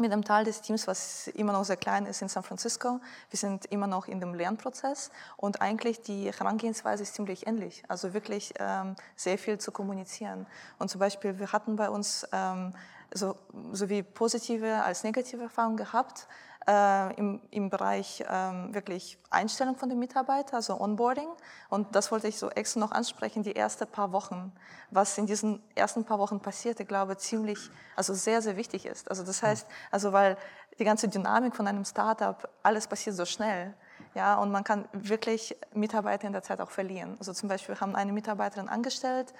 [0.00, 3.00] mit dem Teil des Teams, was immer noch sehr klein ist in San Francisco.
[3.28, 7.82] Wir sind immer noch in dem Lernprozess und eigentlich die Herangehensweise ist ziemlich ähnlich.
[7.88, 10.46] Also wirklich ähm, sehr viel zu kommunizieren.
[10.78, 12.74] Und zum Beispiel, wir hatten bei uns ähm,
[13.12, 13.36] so,
[13.72, 16.26] sowie positive als negative Erfahrungen gehabt
[16.66, 21.28] äh, im, im Bereich ähm, wirklich Einstellung von den Mitarbeitern, also Onboarding.
[21.68, 24.52] Und das wollte ich so extra noch ansprechen, die ersten paar Wochen.
[24.90, 29.08] Was in diesen ersten paar Wochen passiert, ich glaube, ziemlich, also sehr, sehr wichtig ist.
[29.08, 30.36] Also das heißt, also weil
[30.78, 33.74] die ganze Dynamik von einem Startup, alles passiert so schnell.
[34.14, 37.16] Ja, und man kann wirklich Mitarbeiter in der Zeit auch verlieren.
[37.18, 39.32] Also zum Beispiel, wir haben eine Mitarbeiterin angestellt,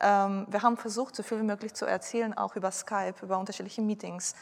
[0.00, 3.82] ähm, wir haben versucht, so viel wie möglich zu erzählen, auch über Skype, über unterschiedliche
[3.82, 4.34] Meetings.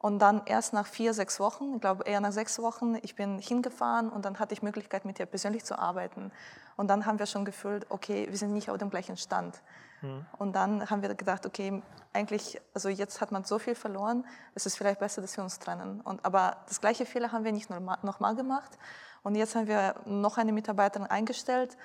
[0.00, 3.38] Und dann erst nach vier, sechs Wochen, ich glaube eher nach sechs Wochen, ich bin
[3.38, 6.30] hingefahren und dann hatte ich Möglichkeit, mit ihr persönlich zu arbeiten.
[6.76, 9.60] Und dann haben wir schon gefühlt, okay, wir sind nicht auf dem gleichen Stand.
[10.00, 10.24] Mhm.
[10.38, 11.82] Und dann haben wir gedacht, okay,
[12.12, 15.58] eigentlich, also jetzt hat man so viel verloren, es ist vielleicht besser, dass wir uns
[15.58, 16.00] trennen.
[16.00, 18.78] Und, aber das gleiche Fehler haben wir nicht nochmal gemacht.
[19.24, 21.76] Und jetzt haben wir noch eine Mitarbeiterin eingestellt,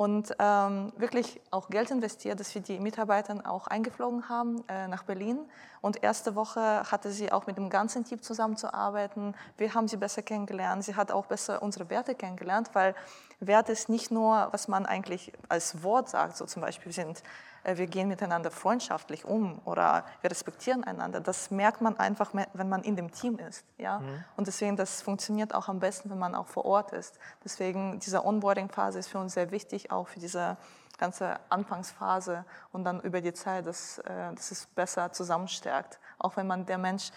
[0.00, 5.02] und ähm, wirklich auch Geld investiert, dass wir die Mitarbeiter auch eingeflogen haben äh, nach
[5.02, 5.40] Berlin.
[5.82, 9.34] Und erste Woche hatte sie auch mit dem ganzen Team zusammenzuarbeiten.
[9.58, 10.84] Wir haben sie besser kennengelernt.
[10.84, 12.94] Sie hat auch besser unsere Werte kennengelernt, weil
[13.40, 17.22] Wert ist nicht nur, was man eigentlich als Wort sagt, so zum Beispiel sind
[17.64, 21.20] wir gehen miteinander freundschaftlich um oder wir respektieren einander.
[21.20, 23.64] Das merkt man einfach, wenn man in dem Team ist.
[23.78, 24.00] Ja?
[24.00, 24.24] Mhm.
[24.36, 27.18] Und deswegen, das funktioniert auch am besten, wenn man auch vor Ort ist.
[27.44, 30.56] Deswegen, diese Onboarding-Phase ist für uns sehr wichtig, auch für diese
[30.98, 35.98] ganze Anfangsphase und dann über die Zeit, dass, äh, dass es besser zusammenstärkt.
[36.18, 37.10] Auch wenn man der Mensch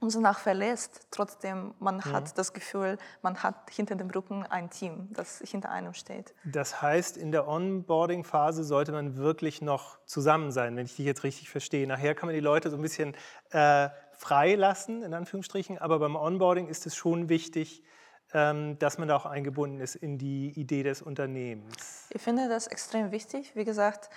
[0.00, 2.12] umso nach verlässt, trotzdem man mhm.
[2.12, 6.34] hat das Gefühl, man hat hinter dem Rücken ein Team, das hinter einem steht.
[6.44, 11.24] Das heißt, in der Onboarding-Phase sollte man wirklich noch zusammen sein, wenn ich dich jetzt
[11.24, 11.86] richtig verstehe.
[11.86, 13.16] Nachher kann man die Leute so ein bisschen
[13.50, 17.82] äh, freilassen, in Anführungsstrichen, aber beim Onboarding ist es schon wichtig,
[18.34, 22.08] ähm, dass man da auch eingebunden ist in die Idee des Unternehmens.
[22.10, 23.52] Ich finde das extrem wichtig.
[23.54, 24.10] Wie gesagt,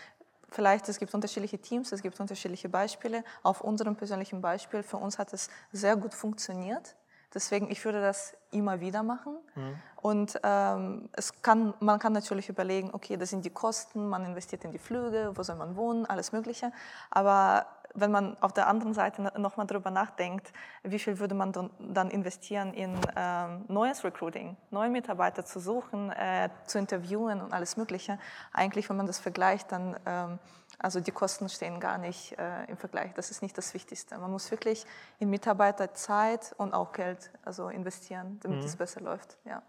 [0.52, 3.24] Vielleicht es gibt unterschiedliche Teams, es gibt unterschiedliche Beispiele.
[3.42, 6.96] Auf unserem persönlichen Beispiel, für uns hat es sehr gut funktioniert.
[7.34, 9.38] Deswegen, ich würde das immer wieder machen.
[9.56, 9.76] Mhm.
[10.02, 14.66] Und ähm, es kann, man kann natürlich überlegen, okay, das sind die Kosten, man investiert
[14.66, 16.74] in die Flüge, wo soll man wohnen, alles Mögliche.
[17.10, 20.52] Aber wenn man auf der anderen Seite nochmal darüber nachdenkt,
[20.84, 26.50] wie viel würde man dann investieren in ähm, neues Recruiting, neue Mitarbeiter zu suchen, äh,
[26.66, 28.20] zu interviewen und alles Mögliche.
[28.54, 30.40] Eigentlich, wenn man das vergleicht, dann, ähm,
[30.80, 33.14] also die Kosten stehen gar nicht äh, im Vergleich.
[33.14, 34.18] Das ist nicht das Wichtigste.
[34.18, 34.86] Man muss wirklich
[35.20, 38.66] in Mitarbeiter Zeit und auch Geld also investieren, damit mhm.
[38.66, 39.38] es besser läuft.
[39.46, 39.62] Ja.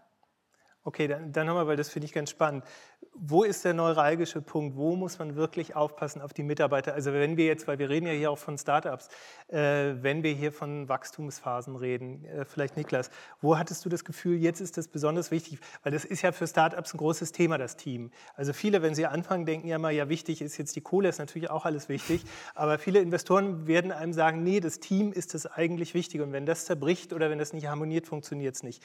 [0.85, 2.65] Okay, dann, dann nochmal, weil das finde ich ganz spannend.
[3.13, 4.75] Wo ist der neuralgische Punkt?
[4.75, 6.93] Wo muss man wirklich aufpassen auf die Mitarbeiter?
[6.93, 9.07] Also wenn wir jetzt, weil wir reden ja hier auch von Startups,
[9.47, 14.37] äh, wenn wir hier von Wachstumsphasen reden, äh, vielleicht Niklas, wo hattest du das Gefühl,
[14.37, 15.59] jetzt ist das besonders wichtig?
[15.83, 18.11] Weil das ist ja für Startups ein großes Thema, das Team.
[18.35, 21.19] Also viele, wenn sie anfangen, denken ja mal, ja wichtig ist jetzt die Kohle, ist
[21.19, 25.45] natürlich auch alles wichtig, aber viele Investoren werden einem sagen, nee, das Team ist das
[25.45, 28.83] eigentlich Wichtige und wenn das zerbricht oder wenn das nicht harmoniert, funktioniert es nicht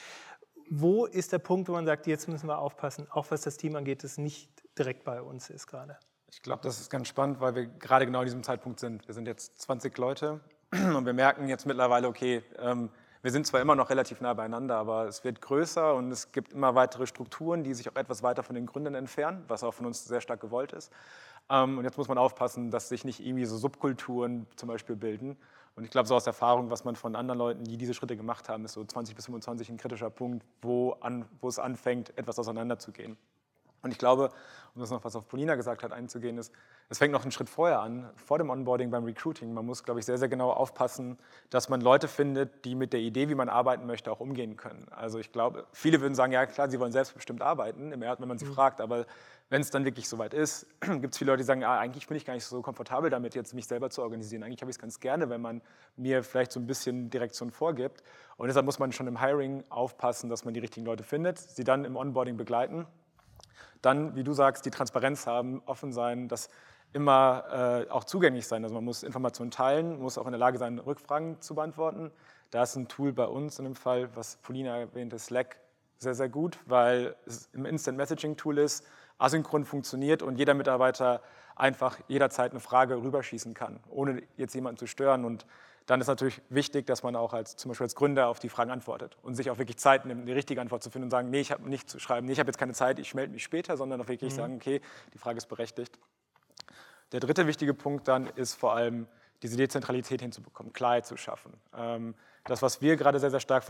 [0.70, 3.76] wo ist der Punkt, wo man sagt, jetzt müssen wir aufpassen, auch was das Team
[3.76, 5.98] angeht, das nicht direkt bei uns ist gerade?
[6.31, 9.07] Ich glaube, das ist ganz spannend, weil wir gerade genau an diesem Zeitpunkt sind.
[9.09, 10.40] Wir sind jetzt 20 Leute
[10.72, 12.90] und wir merken jetzt mittlerweile, okay, ähm,
[13.22, 16.52] wir sind zwar immer noch relativ nah beieinander, aber es wird größer und es gibt
[16.52, 19.87] immer weitere Strukturen, die sich auch etwas weiter von den Gründern entfernen, was auch von
[19.87, 20.92] uns sehr stark gewollt ist.
[21.50, 25.37] Ähm, und jetzt muss man aufpassen, dass sich nicht irgendwie so Subkulturen zum Beispiel bilden.
[25.79, 28.49] Und ich glaube, so aus Erfahrung, was man von anderen Leuten, die diese Schritte gemacht
[28.49, 32.37] haben, ist so 20 bis 25 ein kritischer Punkt, wo, an, wo es anfängt, etwas
[32.41, 33.17] auseinanderzugehen.
[33.83, 34.31] Und ich glaube,
[34.75, 36.53] um das noch, was auf Polina gesagt hat, einzugehen, ist,
[36.88, 39.55] es fängt noch einen Schritt vorher an, vor dem Onboarding beim Recruiting.
[39.55, 41.17] Man muss, glaube ich, sehr, sehr genau aufpassen,
[41.49, 44.88] dass man Leute findet, die mit der Idee, wie man arbeiten möchte, auch umgehen können.
[44.91, 48.27] Also ich glaube, viele würden sagen, ja klar, sie wollen selbstbestimmt arbeiten, im Erd, wenn
[48.27, 48.55] man sie mhm.
[48.55, 49.07] fragt, aber
[49.51, 52.17] wenn es dann wirklich soweit ist, gibt es viele Leute, die sagen, ah, eigentlich bin
[52.17, 54.43] ich gar nicht so komfortabel damit, jetzt mich selber zu organisieren.
[54.43, 55.63] Eigentlich habe ich es ganz gerne, wenn man
[55.97, 58.03] mir vielleicht so ein bisschen Direktion vorgibt.
[58.37, 61.65] Und deshalb muss man schon im Hiring aufpassen, dass man die richtigen Leute findet, sie
[61.65, 62.87] dann im Onboarding begleiten.
[63.81, 66.51] Dann, wie du sagst, die Transparenz haben, offen sein, dass
[66.93, 68.65] immer äh, auch zugänglich sein.
[68.65, 72.11] Also man muss Informationen teilen, muss auch in der Lage sein, Rückfragen zu beantworten.
[72.51, 75.59] Da ist ein Tool bei uns in dem Fall, was Polina erwähnte, Slack,
[75.99, 78.87] sehr, sehr gut, weil es im Instant Messaging Tool ist,
[79.19, 81.23] asynchron funktioniert und jeder Mitarbeiter
[81.57, 85.25] einfach jederzeit eine Frage rüberschießen kann, ohne jetzt jemanden zu stören.
[85.25, 85.45] Und
[85.87, 88.71] dann ist natürlich wichtig, dass man auch als zum Beispiel als Gründer auf die Fragen
[88.71, 91.41] antwortet und sich auch wirklich Zeit nimmt, die richtige Antwort zu finden und sagen, nee,
[91.41, 93.77] ich habe nicht zu schreiben, nee, ich habe jetzt keine Zeit, ich melde mich später,
[93.77, 94.37] sondern auch wirklich mhm.
[94.37, 94.81] sagen, okay,
[95.15, 95.99] die Frage ist berechtigt.
[97.13, 99.09] Der dritte wichtige Punkt dann ist vor allem
[99.43, 101.55] diese Dezentralität hinzubekommen, Klarheit zu schaffen.
[101.75, 102.15] Ähm,
[102.49, 103.63] das, was wir gerade sehr, sehr stark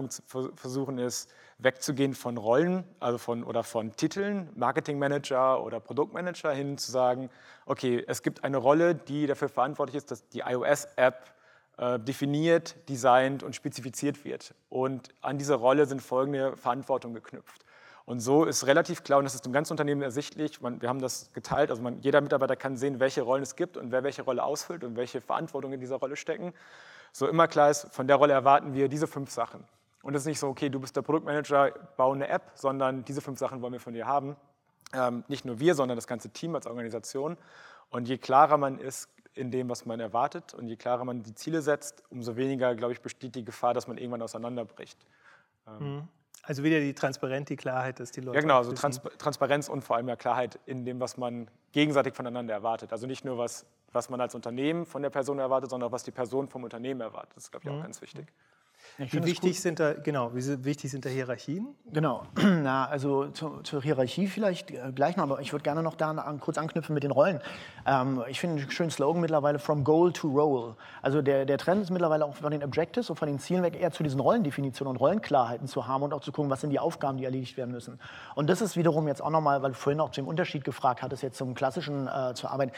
[0.55, 6.93] versuchen, ist wegzugehen von Rollen also von, oder von Titeln, Marketingmanager oder Produktmanager, hin zu
[6.93, 7.29] sagen,
[7.67, 11.35] okay, es gibt eine Rolle, die dafür verantwortlich ist, dass die iOS-App
[11.77, 14.55] äh, definiert, designt und spezifiziert wird.
[14.69, 17.65] Und an diese Rolle sind folgende Verantwortungen geknüpft.
[18.05, 21.01] Und so ist relativ klar, und das ist im ganzen Unternehmen ersichtlich, man, wir haben
[21.01, 24.23] das geteilt, also man, jeder Mitarbeiter kann sehen, welche Rollen es gibt und wer welche
[24.23, 26.55] Rolle ausfüllt und welche Verantwortung in dieser Rolle stecken.
[27.13, 29.65] So immer klar ist, von der Rolle erwarten wir diese fünf Sachen.
[30.03, 33.21] Und es ist nicht so, okay, du bist der Produktmanager, bau eine App, sondern diese
[33.21, 34.37] fünf Sachen wollen wir von dir haben.
[34.95, 37.37] Ähm, nicht nur wir, sondern das ganze Team als Organisation.
[37.91, 41.35] Und je klarer man ist in dem, was man erwartet und je klarer man die
[41.35, 44.99] Ziele setzt, umso weniger, glaube ich, besteht die Gefahr, dass man irgendwann auseinanderbricht.
[45.67, 46.09] Ähm, mhm.
[46.43, 48.37] Also wieder die Transparenz, die Klarheit, dass die Leute.
[48.37, 52.15] Ja, genau, also Trans Transparenz und vor allem ja Klarheit in dem, was man gegenseitig
[52.15, 52.93] voneinander erwartet.
[52.93, 56.05] Also nicht nur, was, was man als Unternehmen von der Person erwartet, sondern auch, was
[56.05, 57.33] die Person vom Unternehmen erwartet.
[57.37, 57.83] Das ist, glaube ich, auch mhm.
[57.83, 58.27] ganz wichtig.
[58.99, 61.69] Wie wichtig, sind da, genau, wie wichtig sind da Hierarchien?
[61.93, 65.95] Genau, Na, also zu, zur Hierarchie vielleicht äh, gleich noch, aber ich würde gerne noch
[65.95, 67.41] da an, kurz anknüpfen mit den Rollen.
[67.87, 70.75] Ähm, ich finde einen schönen Slogan mittlerweile, from goal to role.
[71.01, 73.81] Also der, der Trend ist mittlerweile auch von den Objectives und von den Zielen weg
[73.81, 76.81] eher zu diesen Rollendefinitionen und Rollenklarheiten zu haben und auch zu gucken, was sind die
[76.81, 78.01] Aufgaben, die erledigt werden müssen.
[78.35, 81.03] Und das ist wiederum jetzt auch nochmal, weil du vorhin auch zu dem Unterschied gefragt
[81.03, 82.73] hattest, jetzt zum klassischen äh, zur Arbeit.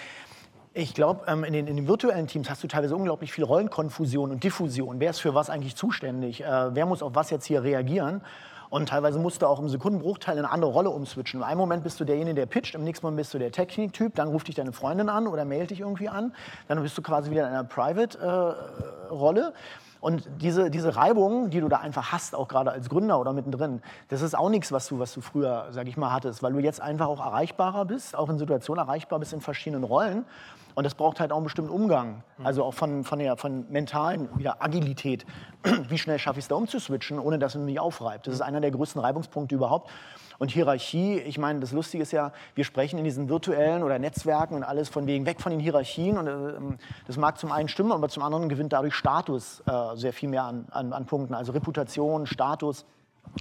[0.72, 4.30] Ich glaube, ähm, in, den, in den virtuellen Teams hast du teilweise unglaublich viel Rollenkonfusion
[4.30, 5.00] und Diffusion.
[5.00, 6.44] Wer ist für was eigentlich zuständig?
[6.44, 8.22] Äh, wer muss auf was jetzt hier reagieren?
[8.68, 11.40] Und teilweise musst du auch im Sekundenbruchteil in eine andere Rolle umswitchen.
[11.40, 14.14] Im einen Moment bist du derjenige, der pitcht, im nächsten Moment bist du der Techniktyp,
[14.14, 16.32] dann ruft dich deine Freundin an oder mailt dich irgendwie an.
[16.68, 19.48] Dann bist du quasi wieder in einer Private-Rolle.
[19.48, 19.52] Äh,
[20.00, 23.82] und diese, diese Reibung, die du da einfach hast, auch gerade als Gründer oder mittendrin,
[24.08, 26.58] das ist auch nichts, was du, was du früher, sag ich mal, hattest, weil du
[26.58, 30.24] jetzt einfach auch erreichbarer bist, auch in Situationen erreichbar bist in verschiedenen Rollen.
[30.80, 34.30] Und das braucht halt auch einen bestimmten Umgang, also auch von, von der von mentalen
[34.38, 35.26] wieder Agilität.
[35.90, 38.26] Wie schnell schaffe ich es da umzuswitchen, ohne dass es mich aufreibt?
[38.26, 39.90] Das ist einer der größten Reibungspunkte überhaupt.
[40.38, 44.54] Und Hierarchie, ich meine, das Lustige ist ja, wir sprechen in diesen virtuellen oder Netzwerken
[44.54, 46.16] und alles von wegen weg von den Hierarchien.
[46.16, 50.14] Und äh, das mag zum einen stimmen, aber zum anderen gewinnt dadurch Status äh, sehr
[50.14, 51.34] viel mehr an, an, an Punkten.
[51.34, 52.86] Also Reputation, Status,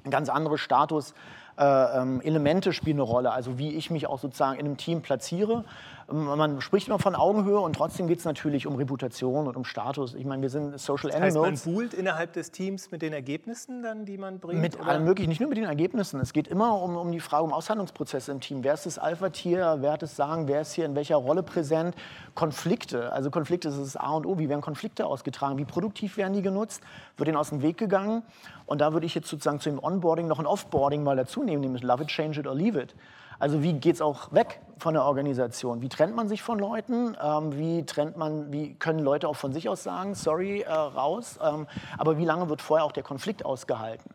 [0.10, 1.14] ganz anderes Status.
[1.58, 5.02] Äh, ähm, Elemente spielen eine Rolle, also wie ich mich auch sozusagen in einem Team
[5.02, 5.64] platziere
[6.12, 10.14] man spricht immer von Augenhöhe und trotzdem geht es natürlich um Reputation und um Status.
[10.14, 11.66] Ich meine, wir sind Social das heißt, Animals.
[11.66, 14.62] Man buhlt innerhalb des Teams mit den Ergebnissen dann, die man bringt?
[14.62, 16.20] Mit allem möglichen, nicht nur mit den Ergebnissen.
[16.20, 18.64] Es geht immer um, um die Frage, um Aushandlungsprozesse im Team.
[18.64, 19.78] Wer ist das Alpha-Tier?
[19.80, 20.48] Wer hat es Sagen?
[20.48, 21.96] Wer ist hier in welcher Rolle präsent?
[22.36, 23.12] Konflikte.
[23.12, 24.38] Also Konflikte ist das A und O.
[24.40, 25.58] Wie werden Konflikte ausgetragen?
[25.58, 26.82] Wie produktiv werden die genutzt?
[27.18, 28.24] Wird ihnen aus dem Weg gegangen?
[28.66, 31.62] Und da würde ich jetzt sozusagen zu dem Onboarding noch ein Offboarding mal dazu nehmen,
[31.62, 32.96] nämlich Love it, change it or leave it.
[33.40, 35.82] Also wie geht es auch weg von der Organisation?
[35.82, 37.16] Wie trennt man sich von Leuten?
[37.22, 41.40] Ähm, wie trennt man, wie können Leute auch von sich aus sagen, sorry, äh, raus?
[41.42, 44.12] Ähm, aber wie lange wird vorher auch der Konflikt ausgehalten?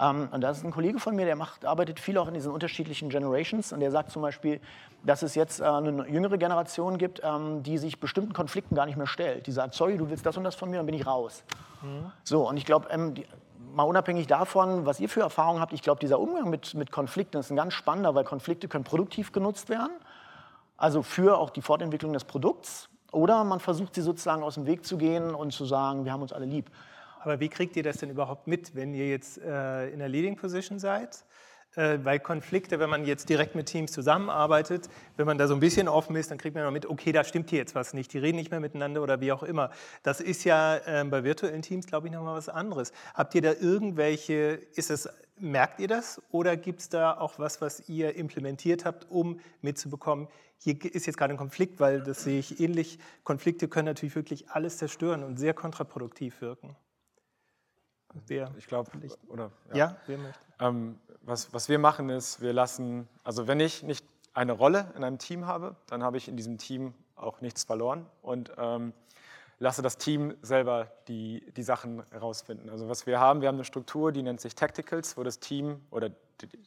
[0.00, 2.52] Ähm, und das ist ein Kollege von mir, der macht, arbeitet viel auch in diesen
[2.52, 4.60] unterschiedlichen Generations und der sagt zum Beispiel,
[5.04, 8.96] dass es jetzt äh, eine jüngere Generation gibt, ähm, die sich bestimmten Konflikten gar nicht
[8.96, 9.46] mehr stellt.
[9.46, 11.42] Die sagt, sorry, du willst das und das von mir, dann bin ich raus.
[11.82, 12.12] Mhm.
[12.22, 13.14] So, und ich glaube, ähm,
[13.74, 17.38] mal unabhängig davon, was ihr für Erfahrungen habt, ich glaube, dieser Umgang mit, mit Konflikten
[17.38, 19.92] ist ein ganz spannender, weil Konflikte können produktiv genutzt werden,
[20.76, 24.84] also für auch die Fortentwicklung des Produkts, oder man versucht sie sozusagen aus dem Weg
[24.84, 26.70] zu gehen und zu sagen, wir haben uns alle lieb.
[27.20, 30.36] Aber wie kriegt ihr das denn überhaupt mit, wenn ihr jetzt äh, in der Leading
[30.36, 31.24] Position seid?
[31.74, 35.60] Äh, weil Konflikte, wenn man jetzt direkt mit Teams zusammenarbeitet, wenn man da so ein
[35.60, 38.18] bisschen offen ist, dann kriegt man mit, okay, da stimmt hier jetzt was nicht, die
[38.18, 39.70] reden nicht mehr miteinander oder wie auch immer.
[40.02, 42.92] Das ist ja äh, bei virtuellen Teams, glaube ich, nochmal was anderes.
[43.14, 45.08] Habt ihr da irgendwelche, ist es
[45.40, 50.26] Merkt ihr das oder gibt es da auch was, was ihr implementiert habt, um mitzubekommen,
[50.58, 52.98] hier ist jetzt gerade ein Konflikt, weil das sehe ich ähnlich.
[53.22, 56.74] Konflikte können natürlich wirklich alles zerstören und sehr kontraproduktiv wirken.
[58.26, 58.52] Wer?
[58.58, 58.90] Ich glaube,
[59.28, 60.40] oder ja, ja wer möchte?
[60.60, 65.04] Ähm, was, was wir machen ist, wir lassen, also wenn ich nicht eine Rolle in
[65.04, 68.92] einem Team habe, dann habe ich in diesem Team auch nichts verloren und ähm,
[69.58, 72.70] lasse das Team selber die, die Sachen herausfinden.
[72.70, 75.80] Also was wir haben, wir haben eine Struktur, die nennt sich Tacticals, wo das Team
[75.90, 76.10] oder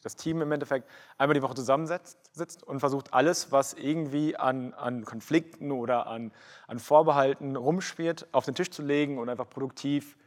[0.04, 4.74] das Team im Endeffekt einmal die Woche zusammensitzt sitzt und versucht alles, was irgendwie an,
[4.74, 6.34] an Konflikten oder an,
[6.68, 10.18] an Vorbehalten rumschwirrt, auf den Tisch zu legen und einfach produktiv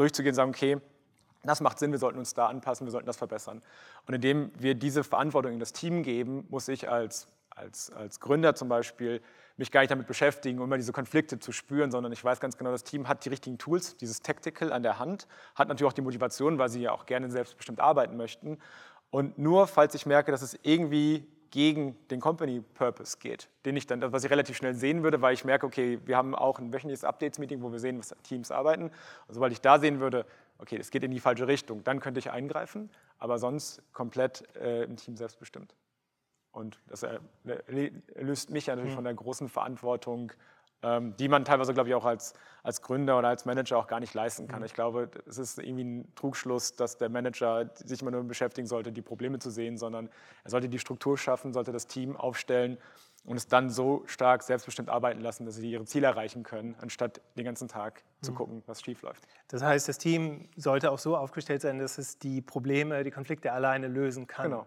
[0.00, 0.80] durchzugehen und sagen, okay,
[1.44, 3.62] das macht Sinn, wir sollten uns da anpassen, wir sollten das verbessern.
[4.06, 8.54] Und indem wir diese Verantwortung in das Team geben, muss ich als, als, als Gründer
[8.54, 9.22] zum Beispiel
[9.56, 12.56] mich gar nicht damit beschäftigen, um immer diese Konflikte zu spüren, sondern ich weiß ganz
[12.56, 15.94] genau, das Team hat die richtigen Tools, dieses Tactical an der Hand, hat natürlich auch
[15.94, 18.58] die Motivation, weil sie ja auch gerne selbstbestimmt arbeiten möchten.
[19.10, 23.86] Und nur falls ich merke, dass es irgendwie gegen den Company Purpose geht, den ich
[23.86, 26.72] dann, was ich relativ schnell sehen würde, weil ich merke, okay, wir haben auch ein
[26.72, 28.84] wöchentliches Updates-Meeting, wo wir sehen, was Teams arbeiten.
[28.84, 30.26] Und sobald ich da sehen würde,
[30.58, 34.84] okay, es geht in die falsche Richtung, dann könnte ich eingreifen, aber sonst komplett äh,
[34.84, 35.74] im Team selbstbestimmt.
[36.52, 37.06] Und das
[38.16, 38.96] löst mich ja natürlich mhm.
[38.96, 40.32] von der großen Verantwortung,
[40.80, 44.14] die man teilweise, glaube ich, auch als, als Gründer oder als Manager auch gar nicht
[44.14, 44.60] leisten kann.
[44.60, 44.66] Mhm.
[44.66, 48.92] Ich glaube, es ist irgendwie ein Trugschluss, dass der Manager sich immer nur beschäftigen sollte,
[48.92, 50.08] die Probleme zu sehen, sondern
[50.44, 52.78] er sollte die Struktur schaffen, sollte das Team aufstellen
[53.24, 57.20] und es dann so stark selbstbestimmt arbeiten lassen, dass sie ihre Ziele erreichen können, anstatt
[57.36, 58.36] den ganzen Tag zu mhm.
[58.36, 59.24] gucken, was schief läuft.
[59.48, 63.52] Das heißt, das Team sollte auch so aufgestellt sein, dass es die Probleme, die Konflikte
[63.52, 64.50] alleine lösen kann.
[64.50, 64.66] Genau.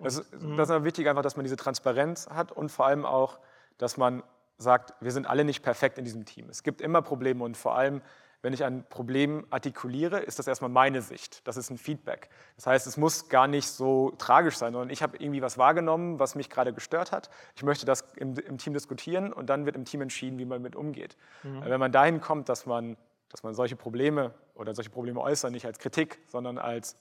[0.00, 0.56] Das, mhm.
[0.56, 3.40] das ist wichtig, einfach, dass man diese Transparenz hat und vor allem auch,
[3.78, 4.22] dass man
[4.58, 6.48] sagt, wir sind alle nicht perfekt in diesem Team.
[6.50, 8.02] Es gibt immer Probleme und vor allem,
[8.42, 11.46] wenn ich ein Problem artikuliere, ist das erstmal meine Sicht.
[11.46, 12.28] Das ist ein Feedback.
[12.56, 16.20] Das heißt, es muss gar nicht so tragisch sein, sondern ich habe irgendwie was wahrgenommen,
[16.20, 17.30] was mich gerade gestört hat.
[17.56, 20.62] Ich möchte das im, im, Team diskutieren und dann wird im Team entschieden, wie man
[20.62, 21.16] mit umgeht.
[21.42, 21.64] Mhm.
[21.64, 22.96] Wenn man dahin kommt, dass man,
[23.28, 26.96] dass man solche Probleme oder solche Probleme äußern, nicht als Kritik, sondern als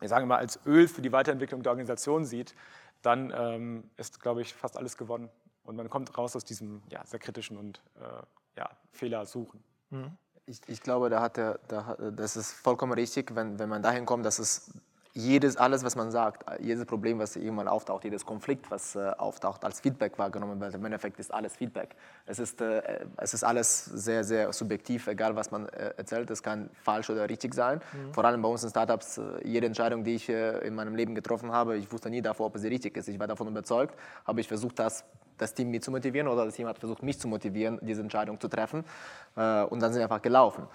[0.00, 2.54] wir sagen mal, als Öl für die Weiterentwicklung der Organisation sieht,
[3.02, 5.30] dann ähm, ist, glaube ich, fast alles gewonnen.
[5.70, 9.62] Und man kommt raus aus diesem ja, sehr kritischen und äh, ja, Fehler suchen.
[9.90, 10.16] Mhm.
[10.46, 14.04] Ich, ich, glaube, da hat er, da, das ist vollkommen richtig, wenn, wenn man dahin
[14.04, 14.72] kommt, dass es
[15.12, 19.64] jedes, alles, was man sagt, jedes Problem, was irgendwann auftaucht, jedes Konflikt, was äh, auftaucht,
[19.64, 20.74] als Feedback wahrgenommen wird.
[20.74, 21.96] Im Endeffekt ist alles Feedback.
[22.26, 26.30] Es ist, äh, es ist alles sehr, sehr subjektiv, egal was man äh, erzählt.
[26.30, 27.80] Es kann falsch oder richtig sein.
[27.92, 28.14] Mhm.
[28.14, 31.16] Vor allem bei uns in Startups, äh, jede Entscheidung, die ich äh, in meinem Leben
[31.16, 33.08] getroffen habe, ich wusste nie davor, ob sie richtig ist.
[33.08, 35.04] Ich war davon überzeugt, habe ich versucht, das
[35.38, 38.38] das Team mit zu motivieren oder das Team hat versucht, mich zu motivieren, diese Entscheidung
[38.38, 38.84] zu treffen.
[39.36, 40.66] Äh, und dann sind wir einfach gelaufen.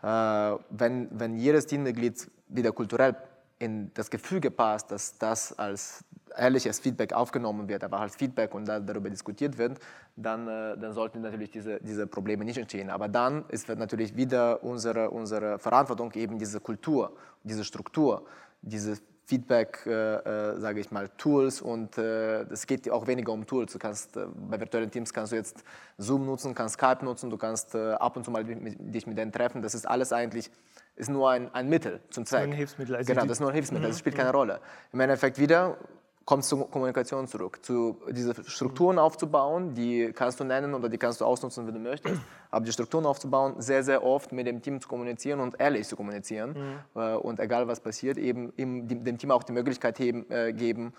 [0.00, 3.14] wenn, wenn jedes Teammitglied wieder kulturell
[3.58, 6.04] in das Gefüge passt, dass das als
[6.36, 9.78] ehrliches Feedback aufgenommen wird, aber als Feedback und darüber diskutiert wird,
[10.16, 12.90] dann, äh, dann sollten natürlich diese, diese Probleme nicht entstehen.
[12.90, 17.12] Aber dann ist natürlich wieder unsere, unsere Verantwortung eben diese Kultur,
[17.44, 18.26] diese Struktur,
[18.62, 23.46] diese Feedback, äh, äh, sage ich mal, Tools und es äh, geht auch weniger um
[23.46, 23.72] Tools.
[23.72, 25.64] Du kannst äh, bei virtuellen Teams kannst du jetzt
[25.96, 29.16] Zoom nutzen, kannst Skype nutzen, du kannst äh, ab und zu mal mit, dich mit
[29.16, 29.62] denen treffen.
[29.62, 30.50] Das ist alles eigentlich
[30.96, 32.42] ist nur ein, ein Mittel zum Zweck.
[32.42, 32.96] Ein Hilfsmittel.
[32.96, 33.86] Also genau, das ist nur ein Hilfsmittel.
[33.88, 33.92] Mhm.
[33.92, 34.60] Das spielt keine Rolle.
[34.92, 35.76] Im Endeffekt wieder
[36.24, 40.98] kommt es zur Kommunikation zurück, zu diese Strukturen aufzubauen, die kannst du nennen oder die
[40.98, 44.62] kannst du ausnutzen, wie du möchtest, aber die Strukturen aufzubauen, sehr, sehr oft mit dem
[44.62, 47.00] Team zu kommunizieren und ehrlich zu kommunizieren mhm.
[47.00, 50.94] Äh, und egal was passiert, eben dem Team auch die Möglichkeit äh, geben,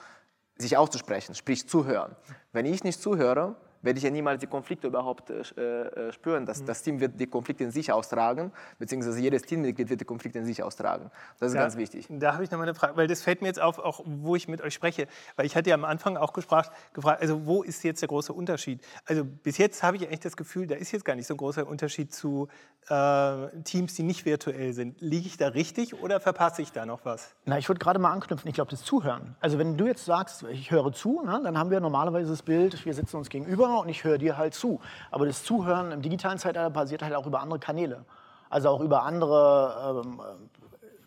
[0.58, 2.16] sich auszusprechen, sprich zuhören.
[2.54, 6.46] Wenn ich nicht zuhöre, werde ich ja niemals die Konflikte überhaupt äh, äh, spüren.
[6.46, 6.66] Das, mhm.
[6.66, 10.46] das Team wird die Konflikte in sich austragen, beziehungsweise jedes Teammitglied wird die Konflikte in
[10.46, 11.12] sich austragen.
[11.40, 12.08] Das ist da, ganz wichtig.
[12.10, 14.36] Da habe ich noch mal eine Frage, weil das fällt mir jetzt auf, auch wo
[14.36, 15.08] ich mit euch spreche.
[15.36, 18.34] Weil ich hatte ja am Anfang auch gefragt, gefragt also wo ist jetzt der große
[18.34, 18.82] Unterschied?
[19.06, 21.38] Also bis jetzt habe ich eigentlich das Gefühl, da ist jetzt gar nicht so ein
[21.38, 22.48] großer Unterschied zu
[22.90, 25.02] äh, Teams, die nicht virtuell sind.
[25.02, 27.34] Liege ich da richtig oder verpasse ich da noch was?
[27.46, 29.36] Na, ich würde gerade mal anknüpfen, ich glaube, das Zuhören.
[29.40, 32.86] Also wenn du jetzt sagst, ich höre zu, ne, dann haben wir normalerweise das Bild,
[32.86, 34.80] wir sitzen uns gegenüber und ich höre dir halt zu.
[35.12, 38.06] Aber das Zuhören im digitalen Zeitalter passiert halt auch über andere Kanäle.
[38.50, 40.22] Also auch über andere ähm,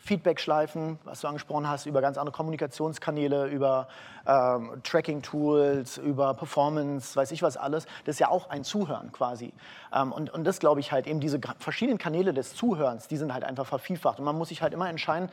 [0.09, 3.89] Feedback-Schleifen, was du angesprochen hast, über ganz andere Kommunikationskanäle, über
[4.27, 7.85] ähm, Tracking-Tools, über Performance, weiß ich was alles.
[8.07, 9.53] Das ist ja auch ein Zuhören quasi.
[9.95, 13.35] Ähm, und, und das glaube ich halt, eben diese verschiedenen Kanäle des Zuhörens, die sind
[13.35, 14.19] halt einfach vervielfacht.
[14.19, 15.29] Und man muss sich halt immer entscheiden,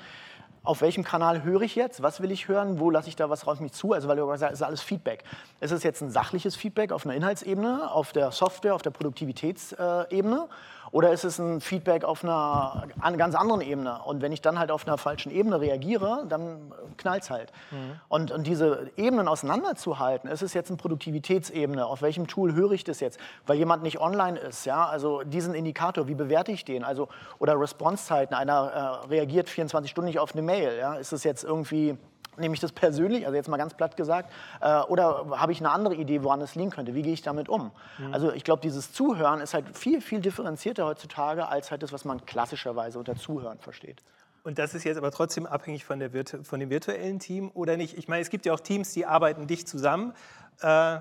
[0.65, 3.47] auf welchem Kanal höre ich jetzt, was will ich hören, wo lasse ich da was
[3.47, 3.93] auf mich zu.
[3.93, 5.23] Also weil du gesagt es ist alles Feedback.
[5.61, 10.47] Ist es jetzt ein sachliches Feedback auf einer Inhaltsebene, auf der Software, auf der Produktivitätsebene
[10.95, 12.87] Oder ist es ein Feedback auf einer,
[13.17, 13.99] ganz anderen Ebene?
[14.05, 17.51] Und wenn ich dann halt auf einer falschen Ebene reagiere, dann knallt es halt.
[17.71, 17.99] Mhm.
[18.07, 21.85] Und, und diese Ebenen auseinanderzuhalten, ist es jetzt eine Produktivitätsebene?
[21.85, 23.19] Auf welchem Tool höre ich das jetzt?
[23.45, 24.85] Weil jemand nicht online ist, ja?
[24.85, 26.85] Also diesen Indikator, wie bewerte ich den?
[26.85, 30.95] Also, oder Response-Zeiten, einer äh, reagiert 24 Stunden nicht auf eine Mail, ja?
[30.95, 31.97] Ist es jetzt irgendwie
[32.37, 34.31] Nehme ich das persönlich, also jetzt mal ganz platt gesagt,
[34.61, 36.95] äh, oder habe ich eine andere Idee, woran es liegen könnte?
[36.95, 37.71] Wie gehe ich damit um?
[37.97, 38.13] Mhm.
[38.13, 42.05] Also ich glaube, dieses Zuhören ist halt viel, viel differenzierter heutzutage als halt das, was
[42.05, 44.03] man klassischerweise unter Zuhören versteht.
[44.43, 46.11] Und das ist jetzt aber trotzdem abhängig von, der,
[46.43, 47.97] von dem virtuellen Team oder nicht?
[47.97, 50.13] Ich meine, es gibt ja auch Teams, die arbeiten dicht zusammen.
[50.61, 50.99] Äh,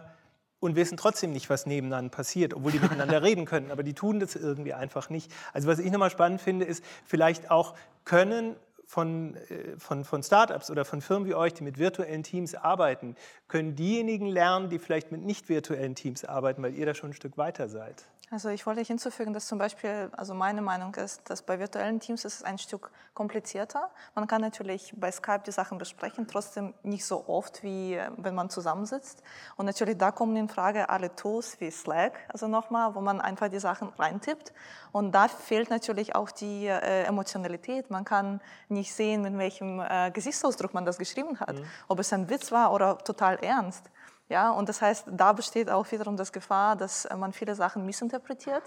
[0.65, 4.19] und wissen trotzdem nicht, was nebeneinander passiert, obwohl die miteinander reden können, aber die tun
[4.19, 5.31] das irgendwie einfach nicht.
[5.53, 7.75] Also was ich nochmal spannend finde, ist vielleicht auch
[8.07, 8.57] können
[8.87, 13.17] von, äh, von, von Startups oder von Firmen wie euch, die mit virtuellen Teams arbeiten,
[13.49, 17.15] können diejenigen lernen, die vielleicht mit nicht virtuellen Teams arbeiten, weil ihr da schon ein
[17.15, 18.05] Stück weiter seid?
[18.35, 22.25] Also ich wollte hinzufügen, dass zum Beispiel, also meine Meinung ist, dass bei virtuellen Teams
[22.25, 23.91] ist es ein Stück komplizierter.
[24.17, 28.35] Man kann natürlich bei Skype die Sachen besprechen, trotzdem nicht so oft, wie äh, wenn
[28.35, 29.23] man zusammensitzt.
[29.55, 33.47] Und natürlich da kommen in Frage alle Tools wie Slack, also nochmal, wo man einfach
[33.47, 34.53] die Sachen reintippt.
[34.91, 37.89] Und da fehlt natürlich auch die äh, Emotionalität.
[37.93, 41.65] Man kann nicht sehen, mit welchem äh, Gesichtsausdruck man das geschrieben hat, mhm.
[41.87, 43.85] ob es ein Witz war oder total ernst.
[44.29, 48.63] Ja, und das heißt, da besteht auch wiederum das Gefahr, dass man viele Sachen missinterpretiert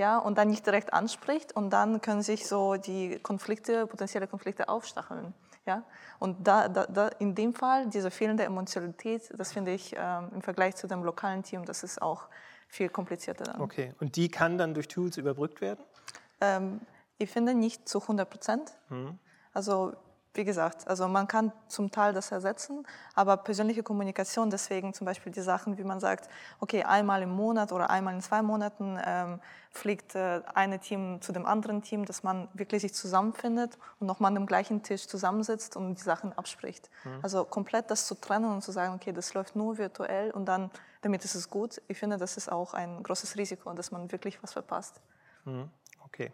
[0.00, 4.70] ja, und dann nicht direkt anspricht und dann können sich so die Konflikte, potenzielle Konflikte
[4.70, 5.34] aufstacheln.
[5.66, 5.84] Ja?
[6.18, 10.40] Und da, da, da in dem Fall, diese fehlende Emotionalität, das finde ich ähm, im
[10.40, 12.28] Vergleich zu dem lokalen Team, das ist auch
[12.66, 13.60] viel komplizierter dann.
[13.60, 15.84] Okay, und die kann dann durch Tools überbrückt werden?
[16.40, 16.80] Ähm,
[17.18, 18.72] ich finde nicht zu 100 Prozent.
[18.88, 19.18] Mhm.
[19.52, 19.92] Also
[20.34, 25.32] wie gesagt, also man kann zum Teil das ersetzen, aber persönliche Kommunikation, deswegen zum Beispiel
[25.32, 29.40] die Sachen, wie man sagt, okay, einmal im Monat oder einmal in zwei Monaten ähm,
[29.70, 34.28] fliegt äh, eine Team zu dem anderen Team, dass man wirklich sich zusammenfindet und nochmal
[34.28, 36.90] an dem gleichen Tisch zusammensitzt und die Sachen abspricht.
[37.04, 37.18] Mhm.
[37.22, 40.70] Also komplett das zu trennen und zu sagen, okay, das läuft nur virtuell und dann,
[41.02, 41.82] damit ist es gut.
[41.88, 45.00] Ich finde, das ist auch ein großes Risiko, dass man wirklich was verpasst.
[45.44, 45.70] Mhm.
[46.04, 46.32] Okay.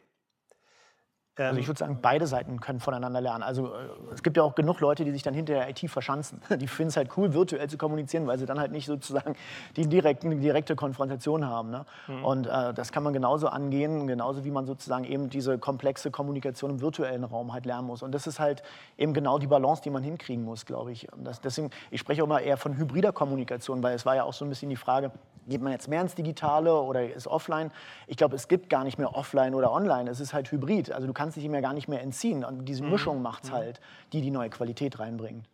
[1.39, 3.43] Also ich ähm, würde sagen, beide Seiten können voneinander lernen.
[3.43, 6.41] Also äh, es gibt ja auch genug Leute, die sich dann hinter der IT verschanzen.
[6.57, 9.35] Die finden es halt cool, virtuell zu kommunizieren, weil sie dann halt nicht sozusagen
[9.77, 11.71] die direkte, direkte Konfrontation haben.
[11.71, 11.85] Ne?
[12.09, 12.25] Mhm.
[12.25, 16.71] Und äh, das kann man genauso angehen, genauso wie man sozusagen eben diese komplexe Kommunikation
[16.71, 18.03] im virtuellen Raum halt lernen muss.
[18.03, 18.63] Und das ist halt
[18.97, 21.09] eben genau die Balance, die man hinkriegen muss, glaube ich.
[21.19, 24.33] Das, deswegen, ich spreche auch immer eher von hybrider Kommunikation, weil es war ja auch
[24.33, 25.11] so ein bisschen die Frage,
[25.49, 27.71] geht man jetzt mehr ins Digitale oder ist offline?
[28.07, 30.11] Ich glaube, es gibt gar nicht mehr offline oder online.
[30.11, 30.93] Es ist halt hybrid.
[30.93, 32.45] Also du kannst kannst dich ihm ja gar nicht mehr entziehen.
[32.45, 32.91] Und diese mhm.
[32.91, 33.55] Mischung macht es mhm.
[33.55, 33.81] halt,
[34.13, 35.45] die die neue Qualität reinbringen.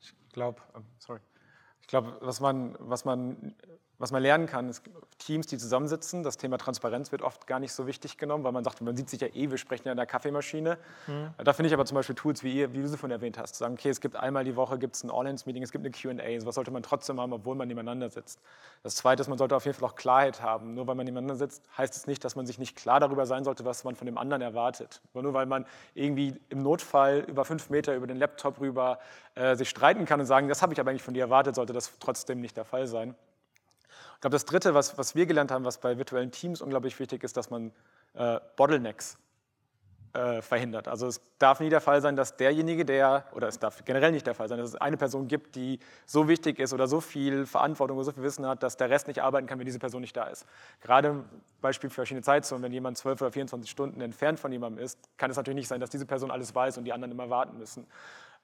[0.00, 1.18] Ich glaube, ähm, sorry.
[1.80, 3.56] Ich glaube, was man, was man
[4.00, 4.82] was man lernen kann, ist
[5.18, 6.22] Teams, die zusammensitzen.
[6.22, 9.10] Das Thema Transparenz wird oft gar nicht so wichtig genommen, weil man sagt, man sieht
[9.10, 10.78] sich ja eh, wir sprechen ja in der Kaffeemaschine.
[11.06, 11.28] Mhm.
[11.44, 13.56] Da finde ich aber zum Beispiel Tools, wie, ihr, wie du sie von erwähnt hast,
[13.56, 16.40] zu sagen, okay, es gibt einmal die Woche gibt's ein All-Hands-Meeting, es gibt eine Q&A,
[16.40, 18.40] sowas sollte man trotzdem haben, obwohl man nebeneinander sitzt.
[18.82, 20.72] Das Zweite ist, man sollte auf jeden Fall auch Klarheit haben.
[20.72, 23.44] Nur weil man nebeneinander sitzt, heißt es nicht, dass man sich nicht klar darüber sein
[23.44, 25.02] sollte, was man von dem anderen erwartet.
[25.12, 28.98] Aber nur weil man irgendwie im Notfall über fünf Meter über den Laptop rüber
[29.34, 31.74] äh, sich streiten kann und sagen, das habe ich aber eigentlich von dir erwartet, sollte
[31.74, 33.14] das trotzdem nicht der Fall sein.
[34.20, 37.24] Ich glaube, das Dritte, was, was wir gelernt haben, was bei virtuellen Teams unglaublich wichtig
[37.24, 37.72] ist, dass man
[38.12, 39.16] äh, Bottlenecks
[40.12, 40.88] äh, verhindert.
[40.88, 44.26] Also es darf nie der Fall sein, dass derjenige, der, oder es darf generell nicht
[44.26, 47.46] der Fall sein, dass es eine Person gibt, die so wichtig ist oder so viel
[47.46, 50.02] Verantwortung oder so viel Wissen hat, dass der Rest nicht arbeiten kann, wenn diese Person
[50.02, 50.44] nicht da ist.
[50.82, 51.24] Gerade im
[51.62, 55.30] Beispiel für verschiedene Zeitzonen, wenn jemand 12 oder 24 Stunden entfernt von jemandem ist, kann
[55.30, 57.86] es natürlich nicht sein, dass diese Person alles weiß und die anderen immer warten müssen.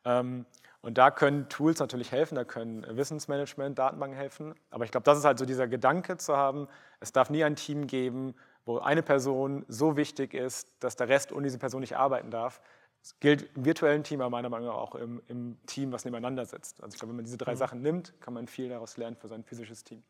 [0.07, 0.47] Ähm,
[0.87, 4.55] und da können Tools natürlich helfen, da können Wissensmanagement, Datenbanken helfen.
[4.71, 6.69] Aber ich glaube, das ist halt so dieser Gedanke zu haben,
[7.01, 11.33] es darf nie ein Team geben, wo eine Person so wichtig ist, dass der Rest
[11.33, 12.61] ohne diese Person nicht arbeiten darf.
[13.03, 16.47] Das gilt im virtuellen Team, aber meiner Meinung nach auch im, im Team, was nebeneinander
[16.47, 16.81] sitzt.
[16.81, 17.59] Also ich glaube, wenn man diese drei mhm.
[17.59, 20.05] Sachen nimmt, kann man viel daraus lernen für sein physisches Team.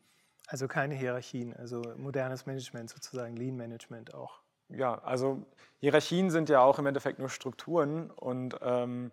[0.45, 4.41] Also keine Hierarchien, also modernes Management sozusagen, Lean Management auch.
[4.69, 5.41] Ja, also
[5.79, 9.11] Hierarchien sind ja auch im Endeffekt nur Strukturen und ähm,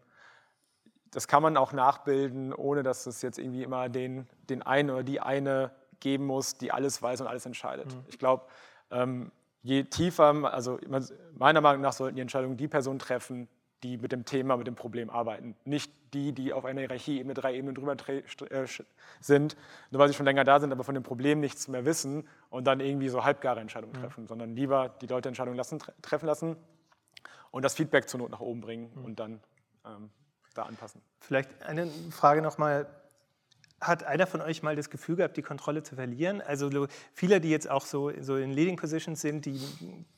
[1.14, 5.04] das kann man auch nachbilden, ohne dass es jetzt irgendwie immer den, den einen oder
[5.04, 7.94] die eine geben muss, die alles weiß und alles entscheidet.
[7.94, 8.04] Mhm.
[8.08, 8.44] Ich glaube,
[8.90, 9.30] ähm,
[9.62, 10.78] je tiefer, also
[11.38, 13.48] meiner Meinung nach sollten die Entscheidungen die Personen treffen,
[13.84, 15.54] die mit dem Thema, mit dem Problem arbeiten.
[15.64, 18.66] Nicht die, die auf einer Hierarchie mit drei Ebenen drüber äh,
[19.20, 19.56] sind,
[19.90, 22.66] nur weil sie schon länger da sind, aber von dem Problem nichts mehr wissen und
[22.66, 24.00] dann irgendwie so halbgare Entscheidungen mhm.
[24.00, 26.56] treffen, sondern lieber die Leute Entscheidungen lassen, treffen lassen
[27.52, 29.04] und das Feedback zur Not nach oben bringen mhm.
[29.04, 29.40] und dann
[29.84, 30.10] ähm,
[30.54, 31.02] da anpassen.
[31.20, 32.86] Vielleicht eine Frage nochmal.
[33.80, 36.40] hat einer von euch mal das Gefühl gehabt, die Kontrolle zu verlieren?
[36.40, 39.60] Also viele, die jetzt auch so, so in Leading Positions sind, die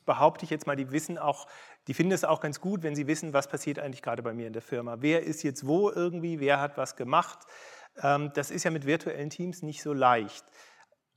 [0.05, 1.49] behaupte ich jetzt mal, die wissen auch,
[1.89, 4.47] die finden es auch ganz gut, wenn sie wissen, was passiert eigentlich gerade bei mir
[4.47, 4.99] in der Firma.
[5.01, 7.41] Wer ist jetzt wo irgendwie, wer hat was gemacht?
[8.03, 10.45] Ähm, das ist ja mit virtuellen Teams nicht so leicht.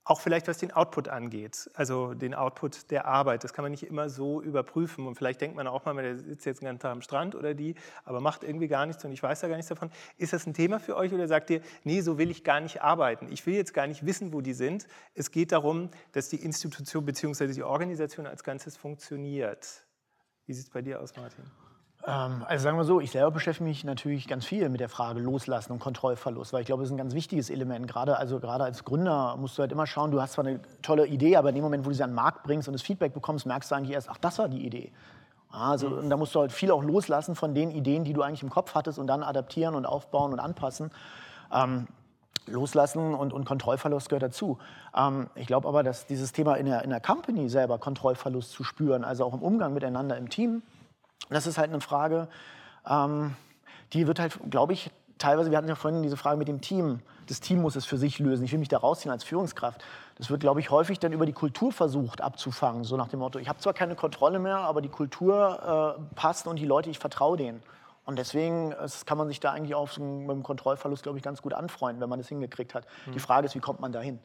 [0.09, 3.43] Auch vielleicht was den Output angeht, also den Output der Arbeit.
[3.43, 5.05] Das kann man nicht immer so überprüfen.
[5.05, 7.53] Und vielleicht denkt man auch mal, der sitzt jetzt den ganzen Tag am Strand oder
[7.53, 9.91] die, aber macht irgendwie gar nichts und ich weiß da gar nichts davon.
[10.17, 12.81] Ist das ein Thema für euch oder sagt ihr, nee, so will ich gar nicht
[12.81, 13.31] arbeiten?
[13.31, 14.87] Ich will jetzt gar nicht wissen, wo die sind.
[15.13, 17.53] Es geht darum, dass die Institution bzw.
[17.53, 19.85] die Organisation als Ganzes funktioniert.
[20.47, 21.45] Wie sieht es bei dir aus, Martin?
[22.07, 25.19] Ähm, also sagen wir so, ich selber beschäftige mich natürlich ganz viel mit der Frage
[25.19, 27.87] Loslassen und Kontrollverlust, weil ich glaube, das ist ein ganz wichtiges Element.
[27.87, 31.07] Gerade, also gerade als Gründer musst du halt immer schauen, du hast zwar eine tolle
[31.07, 33.13] Idee, aber in dem Moment, wo du sie an den Markt bringst und das Feedback
[33.13, 34.91] bekommst, merkst du eigentlich erst, ach, das war die Idee.
[35.51, 38.43] Also und da musst du halt viel auch loslassen von den Ideen, die du eigentlich
[38.43, 40.91] im Kopf hattest und dann adaptieren und aufbauen und anpassen.
[41.51, 41.87] Ähm,
[42.45, 44.57] Loslassen und, und, Kontrollverlust gehört dazu.
[44.95, 48.63] Ähm, ich glaube aber, dass dieses Thema in der, in der Company selber Kontrollverlust zu
[48.63, 50.63] spüren, also auch im Umgang miteinander im Team,
[51.29, 52.27] das ist halt eine Frage,
[52.87, 53.35] ähm,
[53.93, 57.01] die wird halt, glaube ich, teilweise, wir hatten ja vorhin diese Frage mit dem Team,
[57.27, 59.83] das Team muss es für sich lösen, ich will mich da rausziehen als Führungskraft.
[60.17, 63.39] Das wird, glaube ich, häufig dann über die Kultur versucht abzufangen, so nach dem Motto,
[63.39, 66.99] ich habe zwar keine Kontrolle mehr, aber die Kultur äh, passt und die Leute, ich
[66.99, 67.61] vertraue denen.
[68.05, 68.73] Und deswegen
[69.05, 72.09] kann man sich da eigentlich auch mit dem Kontrollverlust, glaube ich, ganz gut anfreunden, wenn
[72.09, 72.85] man das hingekriegt hat.
[73.05, 73.11] Mhm.
[73.11, 74.17] Die Frage ist, wie kommt man da hin?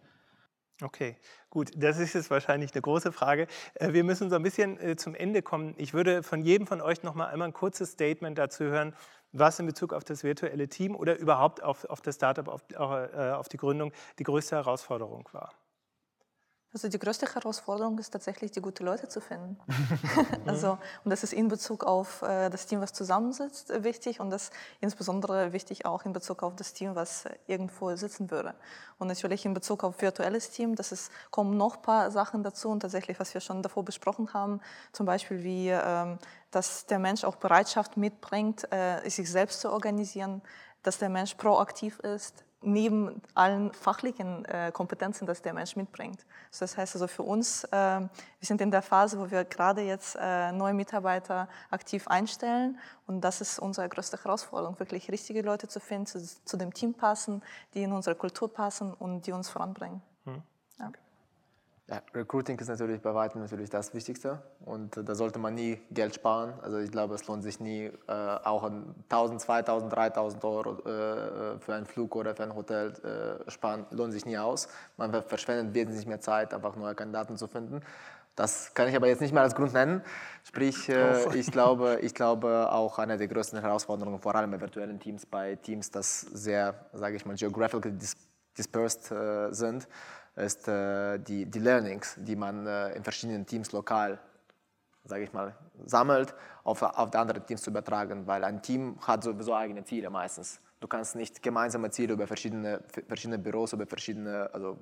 [0.82, 1.16] Okay,
[1.50, 1.70] gut.
[1.76, 3.46] Das ist jetzt wahrscheinlich eine große Frage.
[3.74, 5.74] Äh, wir müssen so ein bisschen äh, zum Ende kommen.
[5.78, 8.94] Ich würde von jedem von euch noch mal einmal ein kurzes Statement dazu hören,
[9.32, 13.30] was in Bezug auf das virtuelle Team oder überhaupt auf, auf das Startup, auf, äh,
[13.30, 15.52] auf die Gründung die größte Herausforderung war.
[16.74, 19.56] Also die größte Herausforderung ist tatsächlich, die guten Leute zu finden.
[20.46, 24.30] also, und das ist in Bezug auf äh, das Team, was zusammensitzt, äh, wichtig und
[24.30, 24.50] das
[24.80, 28.56] insbesondere wichtig auch in Bezug auf das Team, was irgendwo sitzen würde.
[28.98, 32.70] Und natürlich in Bezug auf virtuelles Team, das ist, kommen noch ein paar Sachen dazu
[32.70, 34.60] und tatsächlich, was wir schon davor besprochen haben,
[34.92, 36.18] zum Beispiel wie, ähm,
[36.50, 40.42] dass der Mensch auch Bereitschaft mitbringt, äh, sich selbst zu organisieren,
[40.82, 46.24] dass der Mensch proaktiv ist, neben allen fachlichen äh, Kompetenzen, die der Mensch mitbringt.
[46.50, 48.08] Also das heißt also für uns, äh, wir
[48.40, 53.40] sind in der Phase, wo wir gerade jetzt äh, neue Mitarbeiter aktiv einstellen und das
[53.40, 57.42] ist unsere größte Herausforderung, wirklich richtige Leute zu finden, zu, zu dem Team passen,
[57.74, 60.02] die in unsere Kultur passen und die uns voranbringen.
[60.24, 60.42] Hm.
[60.78, 60.92] Ja.
[61.86, 66.14] Ja, Recruiting ist natürlich bei weitem natürlich das Wichtigste und da sollte man nie Geld
[66.14, 66.54] sparen.
[66.62, 71.74] Also ich glaube, es lohnt sich nie, äh, auch 1000, 2000, 3000 Euro äh, für
[71.74, 74.68] einen Flug oder für ein Hotel äh, sparen, lohnt sich nie aus.
[74.96, 77.82] Man verschwendet wesentlich mehr Zeit, einfach neue Kandidaten zu finden.
[78.34, 80.02] Das kann ich aber jetzt nicht mehr als Grund nennen.
[80.42, 84.98] Sprich, äh, ich, glaube, ich glaube auch eine der größten Herausforderungen, vor allem bei virtuellen
[84.98, 87.92] Teams, bei Teams, das sehr, sage ich mal, geographical
[88.56, 89.86] dispersed äh, sind,
[90.36, 94.18] ist äh, die, die Learnings, die man äh, in verschiedenen Teams lokal,
[95.04, 95.54] sage ich mal,
[95.86, 100.10] sammelt, auf, auf die anderen Teams zu übertragen, weil ein Team hat sowieso eigene Ziele
[100.10, 100.60] meistens.
[100.80, 104.78] Du kannst nicht gemeinsame Ziele über verschiedene, verschiedene Büros, über verschiedene, also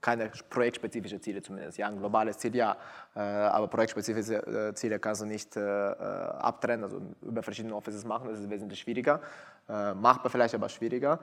[0.00, 1.78] keine projektspezifische Ziele zumindest.
[1.78, 2.76] Ja, ein globales Ziel ja,
[3.14, 8.50] äh, aber projektspezifische Ziele kannst du nicht abtrennen, also über verschiedene Offices machen, das ist
[8.50, 9.20] wesentlich schwieriger.
[9.66, 11.18] machbar vielleicht, aber schwieriger.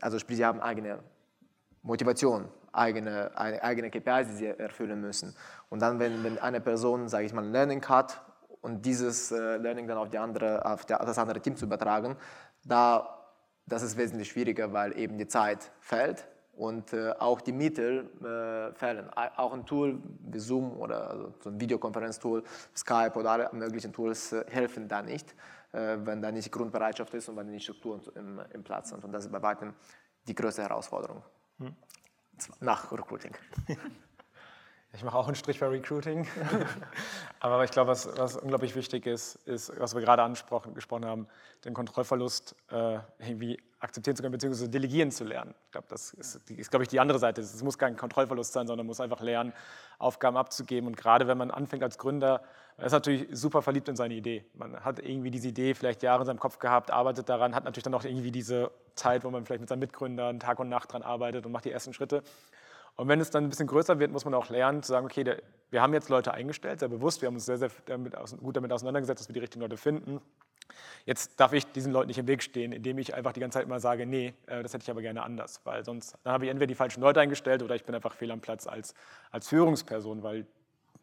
[0.00, 1.00] Also sprich, sie haben eigene
[1.82, 5.34] Motivation, eigene, eigene KPIs, die sie erfüllen müssen.
[5.68, 8.22] Und dann, wenn, wenn eine Person, sage ich mal, ein Learning hat
[8.60, 12.16] und dieses äh, Learning dann auf, die andere, auf das andere Team zu übertragen,
[12.64, 13.30] da,
[13.66, 18.74] das ist wesentlich schwieriger, weil eben die Zeit fällt und äh, auch die Mittel äh,
[18.74, 19.10] fehlen.
[19.14, 22.44] Auch ein Tool wie Zoom oder also so ein Videokonferenztool,
[22.76, 25.34] Skype oder alle möglichen Tools äh, helfen da nicht,
[25.72, 29.04] äh, wenn da nicht Grundbereitschaft ist und wenn die Strukturen im, im Platz sind.
[29.04, 29.74] Und das ist bei weitem
[30.26, 31.22] die größte Herausforderung.
[31.58, 31.74] Hm.
[32.60, 33.34] Nach Recruiting.
[34.94, 36.26] Ich mache auch einen Strich bei Recruiting.
[37.40, 41.26] Aber ich glaube, was, was, unglaublich wichtig ist, ist, was wir gerade angesprochen haben,
[41.64, 45.52] den Kontrollverlust äh, irgendwie akzeptieren zu können, beziehungsweise delegieren zu lernen.
[45.66, 47.40] Ich glaube, das ist, ist, glaube ich, die andere Seite.
[47.40, 49.52] Es muss kein Kontrollverlust sein, sondern man muss einfach lernen,
[49.98, 50.86] Aufgaben abzugeben.
[50.86, 52.42] Und gerade wenn man anfängt als Gründer,
[52.76, 54.44] man ist natürlich super verliebt in seine Idee.
[54.54, 57.84] Man hat irgendwie diese Idee vielleicht Jahre in seinem Kopf gehabt, arbeitet daran, hat natürlich
[57.84, 61.02] dann auch irgendwie diese Zeit, wo man vielleicht mit seinen Mitgründern Tag und Nacht dran
[61.02, 62.22] arbeitet und macht die ersten Schritte.
[62.96, 65.24] Und wenn es dann ein bisschen größer wird, muss man auch lernen zu sagen, okay,
[65.24, 68.56] der, wir haben jetzt Leute eingestellt, sehr bewusst, wir haben uns sehr, sehr damit, gut
[68.56, 70.20] damit auseinandergesetzt, dass wir die richtigen Leute finden.
[71.04, 73.66] Jetzt darf ich diesen Leuten nicht im Weg stehen, indem ich einfach die ganze Zeit
[73.66, 76.50] immer sage, nee, äh, das hätte ich aber gerne anders, weil sonst dann habe ich
[76.50, 78.94] entweder die falschen Leute eingestellt oder ich bin einfach fehl am Platz als,
[79.30, 80.46] als Führungsperson, weil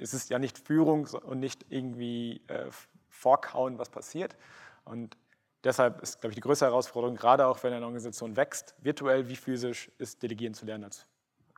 [0.02, 2.66] es ist ja nicht Führung und nicht irgendwie äh,
[3.10, 4.36] vorkauen, was passiert.
[4.84, 5.16] Und
[5.64, 9.36] deshalb ist, glaube ich, die größte Herausforderung, gerade auch wenn eine Organisation wächst, virtuell wie
[9.36, 11.06] physisch, ist Delegieren zu lernen als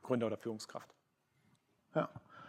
[0.02, 0.94] Gründer oder Führungskraft.
[1.94, 2.08] Ja,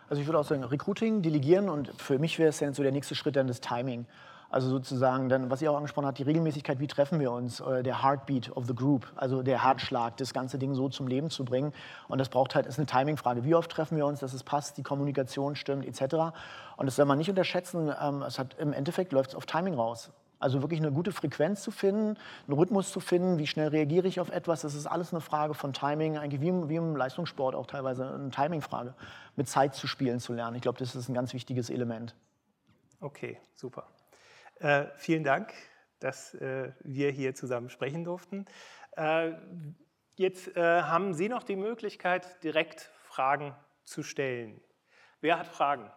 [0.09, 2.91] also ich würde auch sagen, Recruiting, Delegieren und für mich wäre es dann so der
[2.91, 4.05] nächste Schritt dann das Timing.
[4.49, 7.83] Also sozusagen dann, was ihr auch angesprochen habt, die Regelmäßigkeit, wie treffen wir uns, äh,
[7.83, 11.43] der Heartbeat of the Group, also der Herzschlag, das ganze Ding so zum Leben zu
[11.43, 11.73] bringen.
[12.07, 13.43] Und das braucht halt, ist eine Timingfrage.
[13.43, 16.35] Wie oft treffen wir uns, dass es passt, die Kommunikation stimmt, etc.
[16.77, 17.91] Und das soll man nicht unterschätzen.
[18.01, 20.11] Ähm, es hat, Im Endeffekt läuft es auf Timing raus.
[20.39, 22.17] Also wirklich eine gute Frequenz zu finden,
[22.47, 25.53] einen Rhythmus zu finden, wie schnell reagiere ich auf etwas, das ist alles eine Frage
[25.53, 28.93] von Timing, eigentlich wie im, wie im Leistungssport auch teilweise eine Timingfrage,
[29.37, 30.55] mit Zeit zu spielen zu lernen.
[30.55, 32.15] Ich glaube, das ist ein ganz wichtiges Element.
[32.99, 33.85] Okay, super.
[34.66, 35.53] Äh, vielen Dank,
[35.99, 38.47] dass äh, wir hier zusammen sprechen durften.
[38.97, 39.34] Äh,
[40.16, 44.59] jetzt äh, haben Sie noch die Möglichkeit, direkt Fragen zu stellen.
[45.22, 45.91] Wer hat Fragen?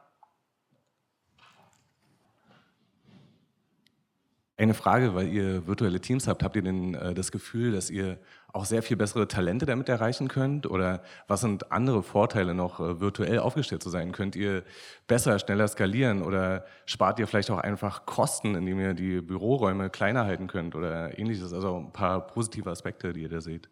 [4.60, 8.18] Eine Frage, weil ihr virtuelle Teams habt, habt ihr denn äh, das Gefühl, dass ihr
[8.52, 10.68] auch sehr viel bessere Talente damit erreichen könnt?
[10.68, 14.10] Oder was sind andere Vorteile noch, äh, virtuell aufgestellt zu sein?
[14.10, 14.64] Könnt ihr
[15.06, 20.24] besser, schneller skalieren oder spart ihr vielleicht auch einfach Kosten, indem ihr die Büroräume kleiner
[20.24, 21.52] halten könnt oder ähnliches?
[21.52, 23.68] Also ein paar positive Aspekte, die ihr da seht.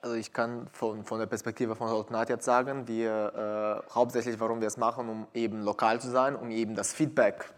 [0.00, 4.62] Also ich kann von, von der Perspektive von Altnat jetzt sagen, wir äh, hauptsächlich, warum
[4.62, 7.52] wir es machen, um eben lokal zu sein, um eben das Feedback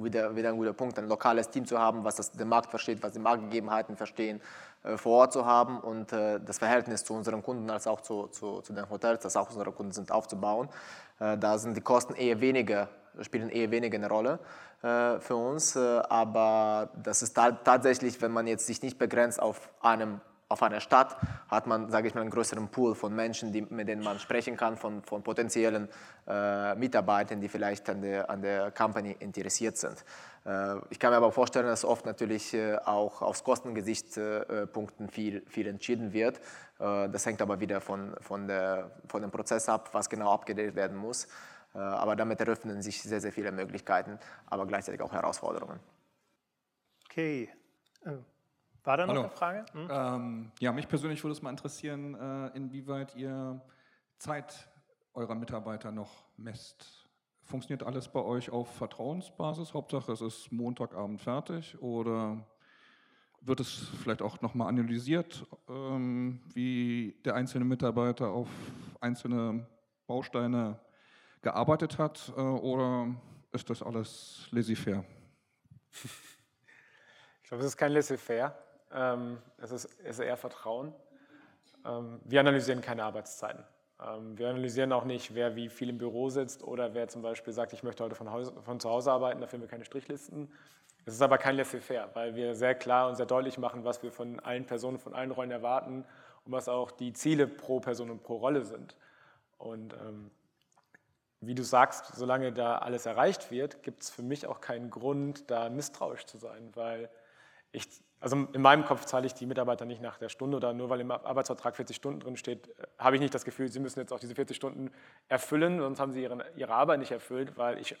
[0.00, 3.02] wieder, wieder ein guter Punkt, ein lokales Team zu haben, was das, den Markt versteht,
[3.02, 4.40] was die Marktgegebenheiten verstehen,
[4.84, 8.28] äh, vor Ort zu haben und äh, das Verhältnis zu unseren Kunden als auch zu,
[8.28, 10.68] zu, zu den Hotels, das auch unsere Kunden sind, aufzubauen.
[11.20, 12.88] Äh, da sind die Kosten eher weniger,
[13.20, 14.38] spielen eher weniger eine Rolle
[14.82, 19.40] äh, für uns, äh, aber das ist ta tatsächlich, wenn man jetzt sich nicht begrenzt
[19.40, 21.16] auf einem auf einer Stadt
[21.48, 24.56] hat man, sage ich mal, einen größeren Pool von Menschen, die, mit denen man sprechen
[24.56, 25.88] kann, von, von potenziellen
[26.26, 30.04] äh, Mitarbeitern, die vielleicht an der, an der Company interessiert sind.
[30.44, 35.66] Äh, ich kann mir aber vorstellen, dass oft natürlich äh, auch aus Kostengesichtspunkten viel, viel
[35.66, 36.38] entschieden wird.
[36.78, 40.76] Äh, das hängt aber wieder von, von, der, von dem Prozess ab, was genau abgedeckt
[40.76, 41.26] werden muss.
[41.74, 45.80] Äh, aber damit eröffnen sich sehr, sehr viele Möglichkeiten, aber gleichzeitig auch Herausforderungen.
[47.10, 47.48] Okay.
[48.06, 48.35] Oh.
[48.86, 49.22] War da noch Hallo.
[49.22, 49.66] eine Frage?
[49.72, 49.88] Hm?
[49.90, 53.60] Ähm, ja, mich persönlich würde es mal interessieren, äh, inwieweit ihr
[54.16, 54.68] Zeit
[55.12, 57.04] eurer Mitarbeiter noch messt.
[57.42, 59.74] Funktioniert alles bei euch auf Vertrauensbasis?
[59.74, 62.46] Hauptsache, es ist Montagabend fertig oder
[63.40, 68.48] wird es vielleicht auch nochmal analysiert, ähm, wie der einzelne Mitarbeiter auf
[69.00, 69.66] einzelne
[70.06, 70.78] Bausteine
[71.42, 73.12] gearbeitet hat äh, oder
[73.50, 75.04] ist das alles laissez-faire?
[77.42, 78.65] Ich glaube, es ist kein laissez-faire.
[78.92, 80.94] Ähm, es ist, ist eher Vertrauen.
[81.84, 83.64] Ähm, wir analysieren keine Arbeitszeiten.
[84.04, 87.52] Ähm, wir analysieren auch nicht, wer wie viel im Büro sitzt oder wer zum Beispiel
[87.52, 90.52] sagt, ich möchte heute von, Haus, von zu Hause arbeiten, dafür haben wir keine Strichlisten.
[91.04, 94.10] Es ist aber kein Laissez-faire, weil wir sehr klar und sehr deutlich machen, was wir
[94.10, 96.04] von allen Personen, von allen Rollen erwarten
[96.44, 98.96] und was auch die Ziele pro Person und pro Rolle sind.
[99.56, 100.30] Und ähm,
[101.40, 105.50] wie du sagst, solange da alles erreicht wird, gibt es für mich auch keinen Grund,
[105.50, 107.08] da misstrauisch zu sein, weil
[107.70, 107.86] ich
[108.20, 111.00] also in meinem Kopf zahle ich die Mitarbeiter nicht nach der Stunde oder nur weil
[111.00, 114.12] im Arbeitsvertrag 40 Stunden drin steht, äh, habe ich nicht das Gefühl, sie müssen jetzt
[114.12, 114.90] auch diese 40 Stunden
[115.28, 117.96] erfüllen, sonst haben sie ihre, ihre Arbeit nicht erfüllt, weil ich,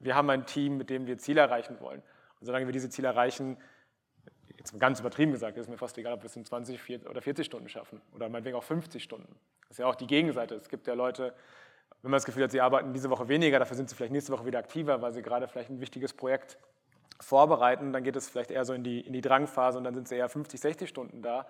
[0.00, 2.02] wir haben ein Team, mit dem wir Ziele erreichen wollen.
[2.40, 3.56] Und solange wir diese Ziele erreichen,
[4.56, 7.46] jetzt ganz übertrieben gesagt, ist mir fast egal, ob wir es in 20 oder 40
[7.46, 9.34] Stunden schaffen oder meinetwegen auch 50 Stunden.
[9.62, 10.54] Das ist ja auch die Gegenseite.
[10.54, 11.34] Es gibt ja Leute,
[12.02, 14.32] wenn man das Gefühl hat, sie arbeiten diese Woche weniger, dafür sind sie vielleicht nächste
[14.32, 16.58] Woche wieder aktiver, weil sie gerade vielleicht ein wichtiges Projekt
[17.20, 20.08] vorbereiten, dann geht es vielleicht eher so in die, in die Drangphase und dann sind
[20.08, 21.46] sie eher 50, 60 Stunden da.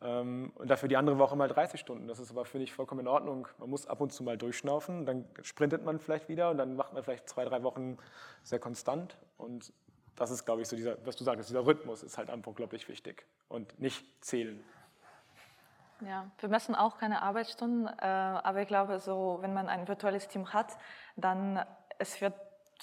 [0.00, 2.06] Ähm, und dafür die andere Woche mal 30 Stunden.
[2.06, 3.48] Das ist aber, finde ich, vollkommen in Ordnung.
[3.58, 6.92] Man muss ab und zu mal durchschnaufen, dann sprintet man vielleicht wieder und dann macht
[6.92, 7.98] man vielleicht zwei, drei Wochen
[8.42, 9.16] sehr konstant.
[9.38, 9.72] Und
[10.16, 12.76] das ist, glaube ich, so dieser, was du sagst, dieser Rhythmus ist halt einfach, glaube
[12.76, 14.62] ich, wichtig und nicht zählen.
[16.00, 20.28] Ja, wir messen auch keine Arbeitsstunden, äh, aber ich glaube, so, wenn man ein virtuelles
[20.28, 20.76] Team hat,
[21.16, 21.64] dann
[21.98, 22.34] es wird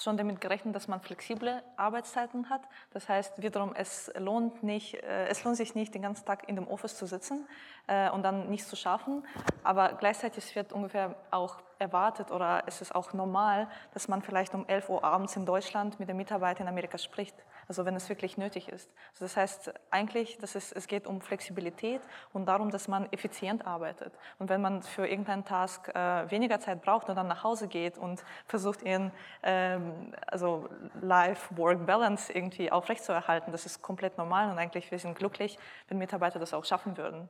[0.02, 2.62] schon damit gerechnet, dass man flexible Arbeitszeiten hat.
[2.92, 6.56] Das heißt wiederum, es lohnt, nicht, äh, es lohnt sich nicht, den ganzen Tag in
[6.56, 7.46] dem Office zu sitzen
[7.86, 9.24] äh, und dann nichts zu schaffen.
[9.64, 14.66] Aber gleichzeitig wird ungefähr auch erwartet oder es ist auch normal, dass man vielleicht um
[14.66, 17.36] 11 Uhr abends in Deutschland mit den Mitarbeitern in Amerika spricht,
[17.68, 18.90] also wenn es wirklich nötig ist.
[19.12, 22.00] Also das heißt eigentlich, dass es, es geht um Flexibilität
[22.32, 24.12] und darum, dass man effizient arbeitet.
[24.38, 27.98] Und wenn man für irgendeinen Task äh, weniger Zeit braucht und dann nach Hause geht
[27.98, 29.12] und versucht, ihren
[29.42, 30.68] ähm, also
[31.00, 35.58] Life-Work-Balance irgendwie aufrechtzuerhalten, das ist komplett normal und eigentlich wir sind glücklich,
[35.88, 37.28] wenn Mitarbeiter das auch schaffen würden.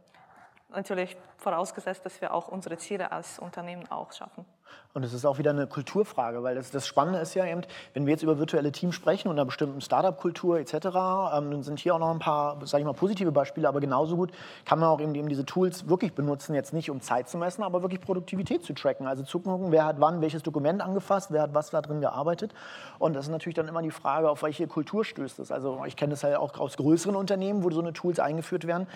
[0.71, 4.45] Natürlich vorausgesetzt, dass wir auch unsere Ziele als Unternehmen auch schaffen.
[4.95, 7.61] Und es ist auch wieder eine Kulturfrage, weil das, das Spannende ist ja eben,
[7.93, 11.79] wenn wir jetzt über virtuelle Teams sprechen und einer bestimmten Startup-Kultur etc., ähm, dann sind
[11.79, 14.33] hier auch noch ein paar, sage ich mal, positive Beispiele, aber genauso gut
[14.65, 17.63] kann man auch eben, eben diese Tools wirklich benutzen, jetzt nicht um Zeit zu messen,
[17.63, 19.07] aber wirklich Produktivität zu tracken.
[19.07, 22.55] Also zu gucken, wer hat wann welches Dokument angefasst, wer hat was da drin gearbeitet.
[22.99, 25.53] Und das ist natürlich dann immer die Frage, auf welche Kultur stößt es.
[25.53, 28.87] Also ich kenne das halt auch aus größeren Unternehmen, wo so eine Tools eingeführt werden.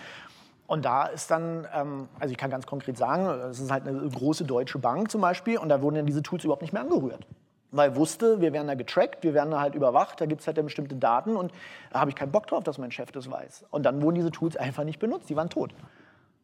[0.71, 4.07] Und da ist dann, ähm, also ich kann ganz konkret sagen, es ist halt eine
[4.07, 7.27] große deutsche Bank zum Beispiel und da wurden dann diese Tools überhaupt nicht mehr angerührt.
[7.71, 10.63] Weil wusste, wir werden da getrackt, wir werden da halt überwacht, da gibt es halt
[10.63, 11.51] bestimmte Daten und
[11.91, 13.65] da habe ich keinen Bock drauf, dass mein Chef das weiß.
[13.69, 15.71] Und dann wurden diese Tools einfach nicht benutzt, die waren tot.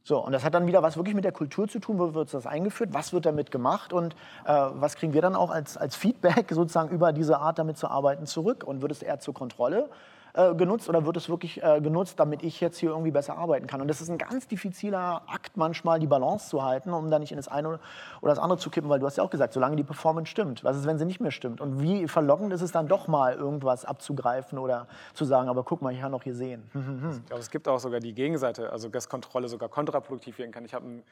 [0.03, 2.33] So, und das hat dann wieder was wirklich mit der Kultur zu tun, wo wird
[2.33, 4.13] das eingeführt, was wird damit gemacht und
[4.45, 7.87] äh, was kriegen wir dann auch als, als Feedback sozusagen über diese Art damit zu
[7.87, 9.89] arbeiten zurück und wird es eher zur Kontrolle
[10.37, 13.67] äh, genutzt oder wird es wirklich äh, genutzt, damit ich jetzt hier irgendwie besser arbeiten
[13.67, 13.81] kann?
[13.81, 17.31] Und das ist ein ganz diffiziler Akt manchmal, die Balance zu halten, um da nicht
[17.31, 17.79] in das eine oder
[18.21, 20.63] das andere zu kippen, weil du hast ja auch gesagt, solange die Performance stimmt.
[20.63, 21.59] Was ist, wenn sie nicht mehr stimmt?
[21.59, 25.81] Und wie verlockend ist es dann doch mal, irgendwas abzugreifen oder zu sagen, aber guck
[25.81, 26.69] mal, ich kann noch hier sehen.
[26.73, 30.63] ich glaube, es gibt auch sogar die Gegenseite, also dass Kontrolle sogar kontraproduktiv werden kann.
[30.63, 31.03] Ich habe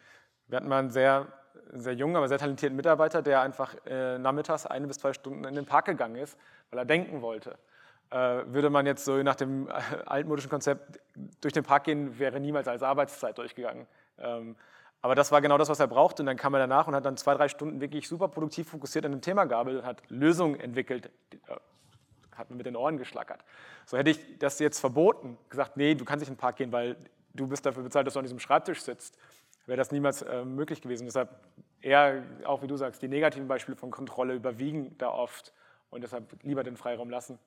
[0.48, 1.28] wir hatten mal einen sehr,
[1.74, 5.56] sehr jungen, aber sehr talentierten Mitarbeiter, der einfach äh, nachmittags eine bis zwei Stunden in
[5.56, 6.38] den Park gegangen ist,
[6.70, 7.58] weil er denken wollte.
[8.12, 9.70] Äh, würde man jetzt so nach dem
[10.06, 11.00] altmodischen Konzept
[11.42, 13.88] durch den Park gehen, wäre niemals als Arbeitszeit durchgegangen.
[14.20, 14.56] Ähm,
[15.02, 16.22] aber das war genau das, was er brauchte.
[16.22, 19.06] Und dann kam er danach und hat dann zwei, drei Stunden wirklich super produktiv fokussiert
[19.06, 21.56] an dem Thema gearbeitet, hat Lösungen entwickelt, äh,
[22.36, 23.44] hat mir mit den Ohren geschlackert.
[23.86, 26.72] So hätte ich das jetzt verboten, gesagt, nee, du kannst nicht in den Park gehen,
[26.72, 26.98] weil
[27.34, 29.18] du bist dafür bezahlt, dass du an diesem Schreibtisch sitzt,
[29.66, 31.06] wäre das niemals äh, möglich gewesen.
[31.06, 31.30] Deshalb
[31.82, 35.54] eher, auch wie du sagst, die negativen Beispiele von Kontrolle überwiegen da oft
[35.90, 37.40] und deshalb lieber den Freiraum lassen.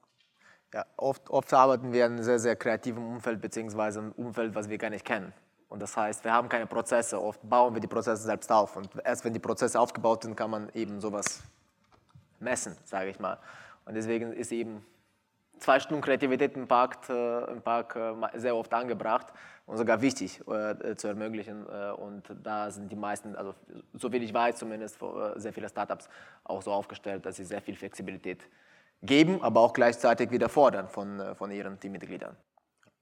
[0.74, 4.68] Ja, oft, oft arbeiten wir in einem sehr, sehr kreativen Umfeld, beziehungsweise einem Umfeld, was
[4.68, 5.32] wir gar nicht kennen.
[5.70, 8.76] Und das heißt, wir haben keine Prozesse, oft bauen wir die Prozesse selbst auf.
[8.76, 11.42] Und erst wenn die Prozesse aufgebaut sind, kann man eben sowas
[12.38, 13.38] messen, sage ich mal.
[13.86, 14.84] Und deswegen ist eben
[15.58, 19.28] zwei Stunden Kreativität im Park, äh, im Park äh, sehr oft angebracht
[19.64, 21.66] und sogar wichtig äh, zu ermöglichen.
[21.66, 23.54] Äh, und da sind die meisten, also
[23.94, 25.06] so wie ich weiß zumindest, äh,
[25.36, 26.10] sehr viele Startups
[26.44, 28.67] auch so aufgestellt, dass sie sehr viel Flexibilität haben
[29.02, 32.36] geben, aber auch gleichzeitig wieder fordern von, äh, von ihren Teammitgliedern.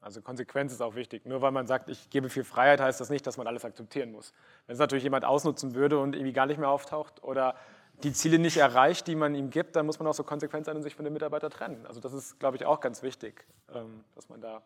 [0.01, 1.27] Also Konsequenz ist auch wichtig.
[1.27, 4.13] Nur weil man sagt, ich gebe viel Freiheit, heißt das nicht, dass man alles akzeptieren
[4.13, 4.33] muss.
[4.67, 7.57] Wenn es natürlich jemand ausnutzen würde und irgendwie gar nicht mehr auftaucht oder
[8.05, 10.77] die Ziele nicht erreicht, die man ihm gibt, dann muss man auch so konsequent sein
[10.77, 11.87] und sich von dem Mitarbeiter trennen.
[11.87, 14.63] Also das ist, glaube ich, auch ganz wichtig, ähm, dass man da...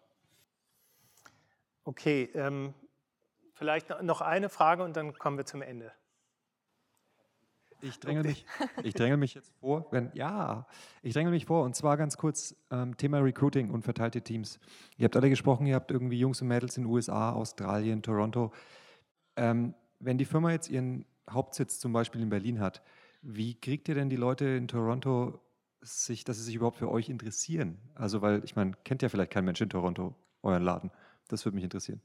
[1.84, 2.74] Okay, ähm,
[3.54, 5.92] vielleicht noch eine Frage und dann kommen wir zum Ende.
[7.82, 8.44] Ich dränge mich,
[8.82, 10.66] ich dränge mich jetzt vor, wenn, ja,
[11.02, 14.58] ich dränge mich vor und zwar ganz kurz ähm, Thema Recruiting und verteilte Teams.
[14.96, 18.52] Ihr habt alle gesprochen, ihr habt irgendwie Jungs und Mädels in den USA, Australien, Toronto.
[19.36, 22.82] Ähm, wenn die Firma jetzt ihren Hauptsitz zum Beispiel in Berlin hat,
[23.22, 25.40] wie kriegt ihr denn die Leute in Toronto,
[25.82, 27.78] sich, dass sie sich überhaupt für euch interessieren?
[27.94, 30.90] Also, weil ich meine, kennt ja vielleicht kein Mensch in Toronto euren Laden.
[31.28, 32.00] Das würde mich interessieren.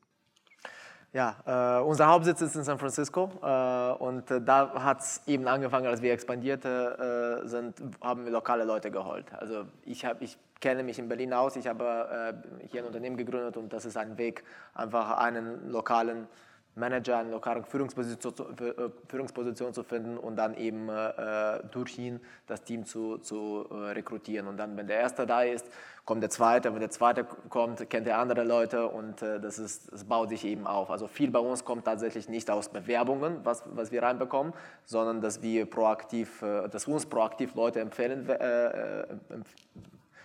[1.16, 5.47] Ja, äh, unser Hauptsitz ist in San Francisco äh, und äh, da hat es eben
[5.47, 9.26] angefangen, als wir expandiert äh, sind, haben wir lokale Leute geholt.
[9.32, 13.16] Also ich, hab, ich kenne mich in Berlin aus, ich habe äh, hier ein Unternehmen
[13.16, 14.43] gegründet und das ist ein Weg,
[14.74, 16.28] einfach einen lokalen
[16.76, 22.63] Manager, eine lokale Führungsposition, äh, Führungsposition zu finden und dann eben äh, durch ihn das
[22.63, 24.47] Team zu, zu äh, rekrutieren.
[24.47, 25.65] Und dann, wenn der Erste da ist,
[26.03, 26.73] kommt der Zweite.
[26.73, 30.43] Wenn der Zweite kommt, kennt er andere Leute und äh, das, ist, das baut sich
[30.43, 30.91] eben auf.
[30.91, 34.53] Also viel bei uns kommt tatsächlich nicht aus Bewerbungen, was, was wir reinbekommen,
[34.84, 39.07] sondern dass wir proaktiv, äh, dass uns proaktiv Leute empfehlen, äh,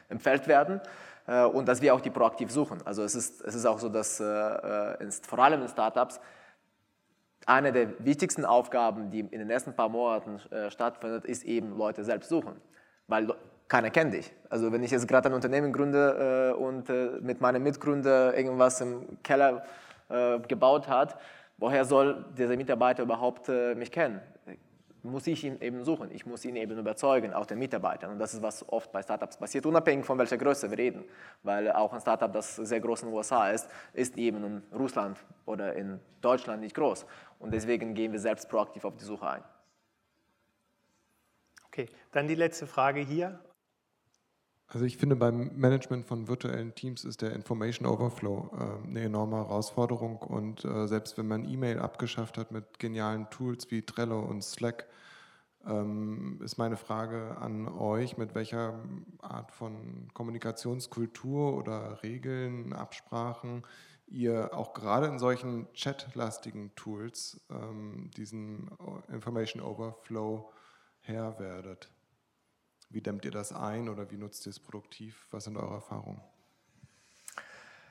[0.08, 0.80] empfehlt werden
[1.52, 2.78] und dass wir auch die proaktiv suchen.
[2.84, 6.18] Also es ist, es ist auch so, dass äh, vor allem in Startups
[7.50, 12.04] eine der wichtigsten Aufgaben, die in den ersten paar Monaten äh, stattfindet, ist eben Leute
[12.04, 12.60] selbst suchen.
[13.08, 13.34] Weil
[13.66, 14.32] keiner kennt dich.
[14.48, 18.80] Also wenn ich jetzt gerade ein Unternehmen gründe äh, und äh, mit meinem Mitgründer irgendwas
[18.80, 19.64] im Keller
[20.08, 21.18] äh, gebaut hat,
[21.58, 24.20] woher soll dieser Mitarbeiter überhaupt äh, mich kennen?
[25.02, 26.10] Muss ich ihn eben suchen.
[26.10, 28.12] Ich muss ihn eben überzeugen, auch den Mitarbeitern.
[28.12, 31.04] Und das ist, was oft bei Startups passiert, unabhängig von welcher Größe wir reden.
[31.42, 35.18] Weil auch ein Startup, das sehr groß in den USA ist, ist eben in Russland
[35.46, 37.06] oder in Deutschland nicht groß.
[37.38, 39.44] Und deswegen gehen wir selbst proaktiv auf die Suche ein.
[41.66, 43.38] Okay, dann die letzte Frage hier.
[44.72, 49.36] Also ich finde, beim Management von virtuellen Teams ist der Information Overflow äh, eine enorme
[49.36, 54.44] Herausforderung und äh, selbst wenn man E-Mail abgeschafft hat mit genialen Tools wie Trello und
[54.44, 54.86] Slack,
[55.66, 58.78] ähm, ist meine Frage an euch, mit welcher
[59.18, 63.64] Art von Kommunikationskultur oder Regeln, Absprachen
[64.06, 68.68] ihr auch gerade in solchen chatlastigen Tools ähm, diesen
[69.08, 70.52] Information Overflow
[71.00, 71.90] Herr werdet.
[72.90, 75.26] Wie dämmt ihr das ein oder wie nutzt ihr es produktiv?
[75.30, 76.20] Was sind eure Erfahrungen?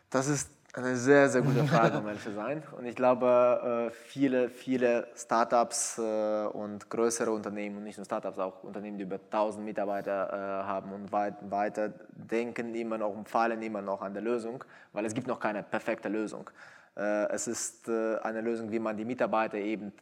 [0.09, 2.61] Das ist eine sehr, sehr gute Frage, um ehrlich zu sein.
[2.77, 8.37] Und ich glaube, äh, viele, viele Startups äh, und größere Unternehmen, und nicht nur Startups,
[8.37, 13.61] auch Unternehmen, die über 1000 Mitarbeiter äh, haben und weiter denken immer noch und fallen
[13.61, 16.49] immer noch an der Lösung, weil es gibt noch keine perfekte Lösung.
[16.95, 19.93] Es ist eine Lösung, wie man die Mitarbeiter eben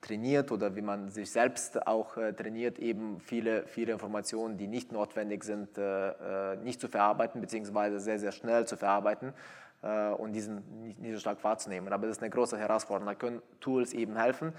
[0.00, 4.92] trainiert oder wie man sich selbst auch äh, trainiert, eben viele, viele Informationen, die nicht
[4.92, 9.34] notwendig sind, äh, äh nicht zu verarbeiten, beziehungsweise sehr, sehr schnell zu verarbeiten
[9.82, 11.92] äh, und diesen nicht, nicht, so stark wahrzunehmen.
[11.92, 13.06] Aber das ist eine große Herausforderung.
[13.06, 14.52] Da können Tools eben helfen,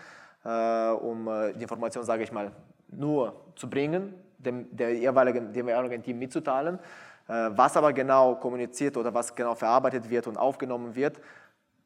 [0.44, 2.52] äh, um äh, die Information, sage ich mal,
[2.90, 6.80] nur zu bringen, dem, der jeweiligen, dem jeweiligen Team mitzuteilen.
[7.28, 11.22] Was aber genau kommuniziert oder was genau verarbeitet wird und aufgenommen wird,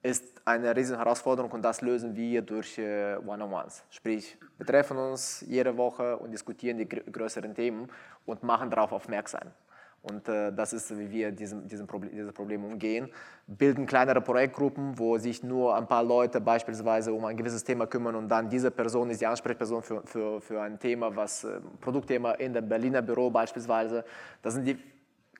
[0.01, 3.83] ist eine riesige Herausforderung und das lösen wir durch äh, One-on-Ones.
[3.89, 7.89] Sprich, wir treffen uns jede Woche und diskutieren die größeren Themen
[8.27, 9.51] und machen darauf aufmerksam.
[10.03, 13.09] Und äh, das ist, wie wir diesem, diesem Problem, dieses Problem umgehen.
[13.47, 18.13] Bilden kleinere Projektgruppen, wo sich nur ein paar Leute beispielsweise um ein gewisses Thema kümmern
[18.13, 22.33] und dann diese Person ist die Ansprechperson für, für, für ein Thema, was äh, Produktthema
[22.33, 24.05] in dem Berliner Büro beispielsweise.
[24.43, 24.77] Das sind die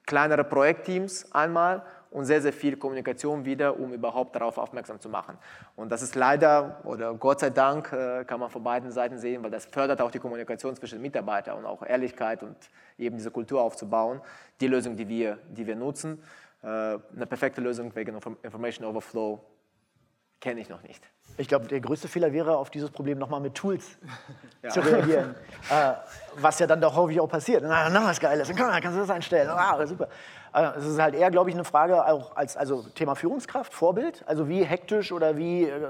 [0.05, 1.83] kleinere Projektteams einmal
[2.16, 5.38] und sehr, sehr viel Kommunikation wieder, um überhaupt darauf aufmerksam zu machen.
[5.76, 9.43] Und das ist leider oder Gott sei Dank äh, kann man von beiden Seiten sehen,
[9.43, 12.55] weil das fördert auch die Kommunikation zwischen Mitarbeitern und auch Ehrlichkeit und
[12.97, 14.22] eben diese Kultur aufzubauen.
[14.61, 16.24] Die Lösung, die wir, die wir nutzen,
[16.63, 19.41] äh, eine perfekte Lösung wegen Information Overflow
[20.39, 21.03] kenne ich noch nicht.
[21.38, 23.97] Ich glaube, der größte Fehler wäre, auf dieses Problem nochmal mit Tools
[24.63, 24.70] ja.
[24.70, 25.36] zu reagieren.
[25.70, 25.93] äh,
[26.36, 27.63] was ja dann doch häufig auch passiert.
[27.63, 29.49] Na, noch was Geiles, dann kannst du das einstellen.
[29.49, 30.07] Ah, super.
[30.55, 34.23] Äh, es ist halt eher, glaube ich, eine Frage auch als also Thema Führungskraft, Vorbild.
[34.25, 35.89] Also wie hektisch oder wie äh,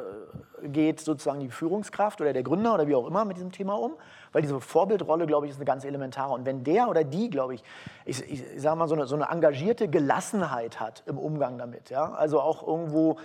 [0.64, 3.94] geht sozusagen die Führungskraft oder der Gründer oder wie auch immer mit diesem Thema um?
[4.32, 6.34] Weil diese Vorbildrolle, glaube ich, ist eine ganz elementare.
[6.34, 7.64] Und wenn der oder die, glaube ich,
[8.06, 12.12] ich, ich, sage mal, so eine, so eine engagierte Gelassenheit hat im Umgang damit, ja,
[12.14, 13.18] also auch irgendwo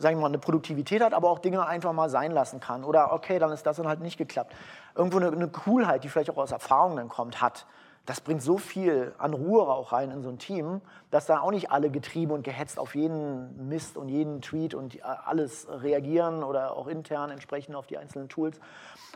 [0.00, 2.84] sagen wir mal, eine Produktivität hat, aber auch Dinge einfach mal sein lassen kann.
[2.84, 4.54] Oder okay, dann ist das dann halt nicht geklappt.
[4.94, 7.66] Irgendwo eine, eine Coolheit, die vielleicht auch aus Erfahrung dann kommt, hat.
[8.08, 10.80] Das bringt so viel an Ruhe auch rein in so ein Team,
[11.10, 14.96] dass da auch nicht alle getrieben und gehetzt auf jeden Mist und jeden Tweet und
[14.96, 18.58] äh, alles reagieren oder auch intern entsprechend auf die einzelnen Tools.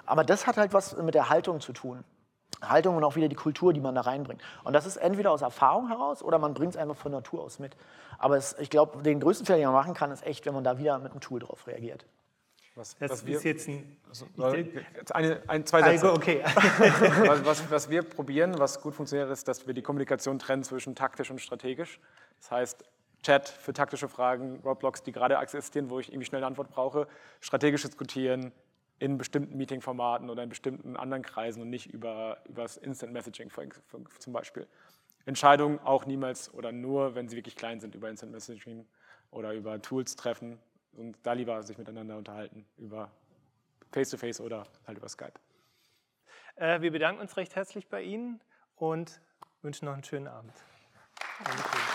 [0.05, 2.05] Aber das hat halt was mit der Haltung zu tun.
[2.61, 4.43] Haltung und auch wieder die Kultur, die man da reinbringt.
[4.62, 7.59] Und das ist entweder aus Erfahrung heraus oder man bringt es einfach von Natur aus
[7.59, 7.78] mit.
[8.18, 10.64] Aber es, ich glaube, den größten Fehler, den man machen kann, ist echt, wenn man
[10.64, 12.05] da wieder mit einem Tool drauf reagiert.
[12.74, 13.96] Was, das was wir, ist jetzt ein.
[14.08, 14.26] Also,
[15.12, 16.06] eine, ein, zwei Sätze.
[16.08, 16.42] Also, okay.
[17.26, 20.94] was, was, was, wir probieren, was gut funktioniert, ist, dass wir die Kommunikation trennen zwischen
[20.94, 22.00] taktisch und strategisch.
[22.40, 22.84] Das heißt,
[23.22, 27.06] Chat für taktische Fragen, Roadblocks, die gerade existieren, wo ich irgendwie schnell eine Antwort brauche,
[27.40, 28.52] strategisch diskutieren,
[28.98, 33.50] in bestimmten Meeting-Formaten oder in bestimmten anderen Kreisen und nicht über, über das Instant Messaging
[34.18, 34.66] zum Beispiel.
[35.26, 38.86] Entscheidungen auch niemals oder nur, wenn sie wirklich klein sind, über Instant Messaging
[39.30, 40.58] oder über Tools treffen
[40.93, 43.11] und da lieber sich miteinander unterhalten über
[43.93, 45.34] Face-to-Face -face oder halt über Skype.
[46.57, 48.40] Äh, wir bedanken uns recht herzlich bei Ihnen
[48.76, 49.20] und
[49.62, 50.53] wünschen noch einen schönen Abend.
[51.45, 51.91] Dankeschön.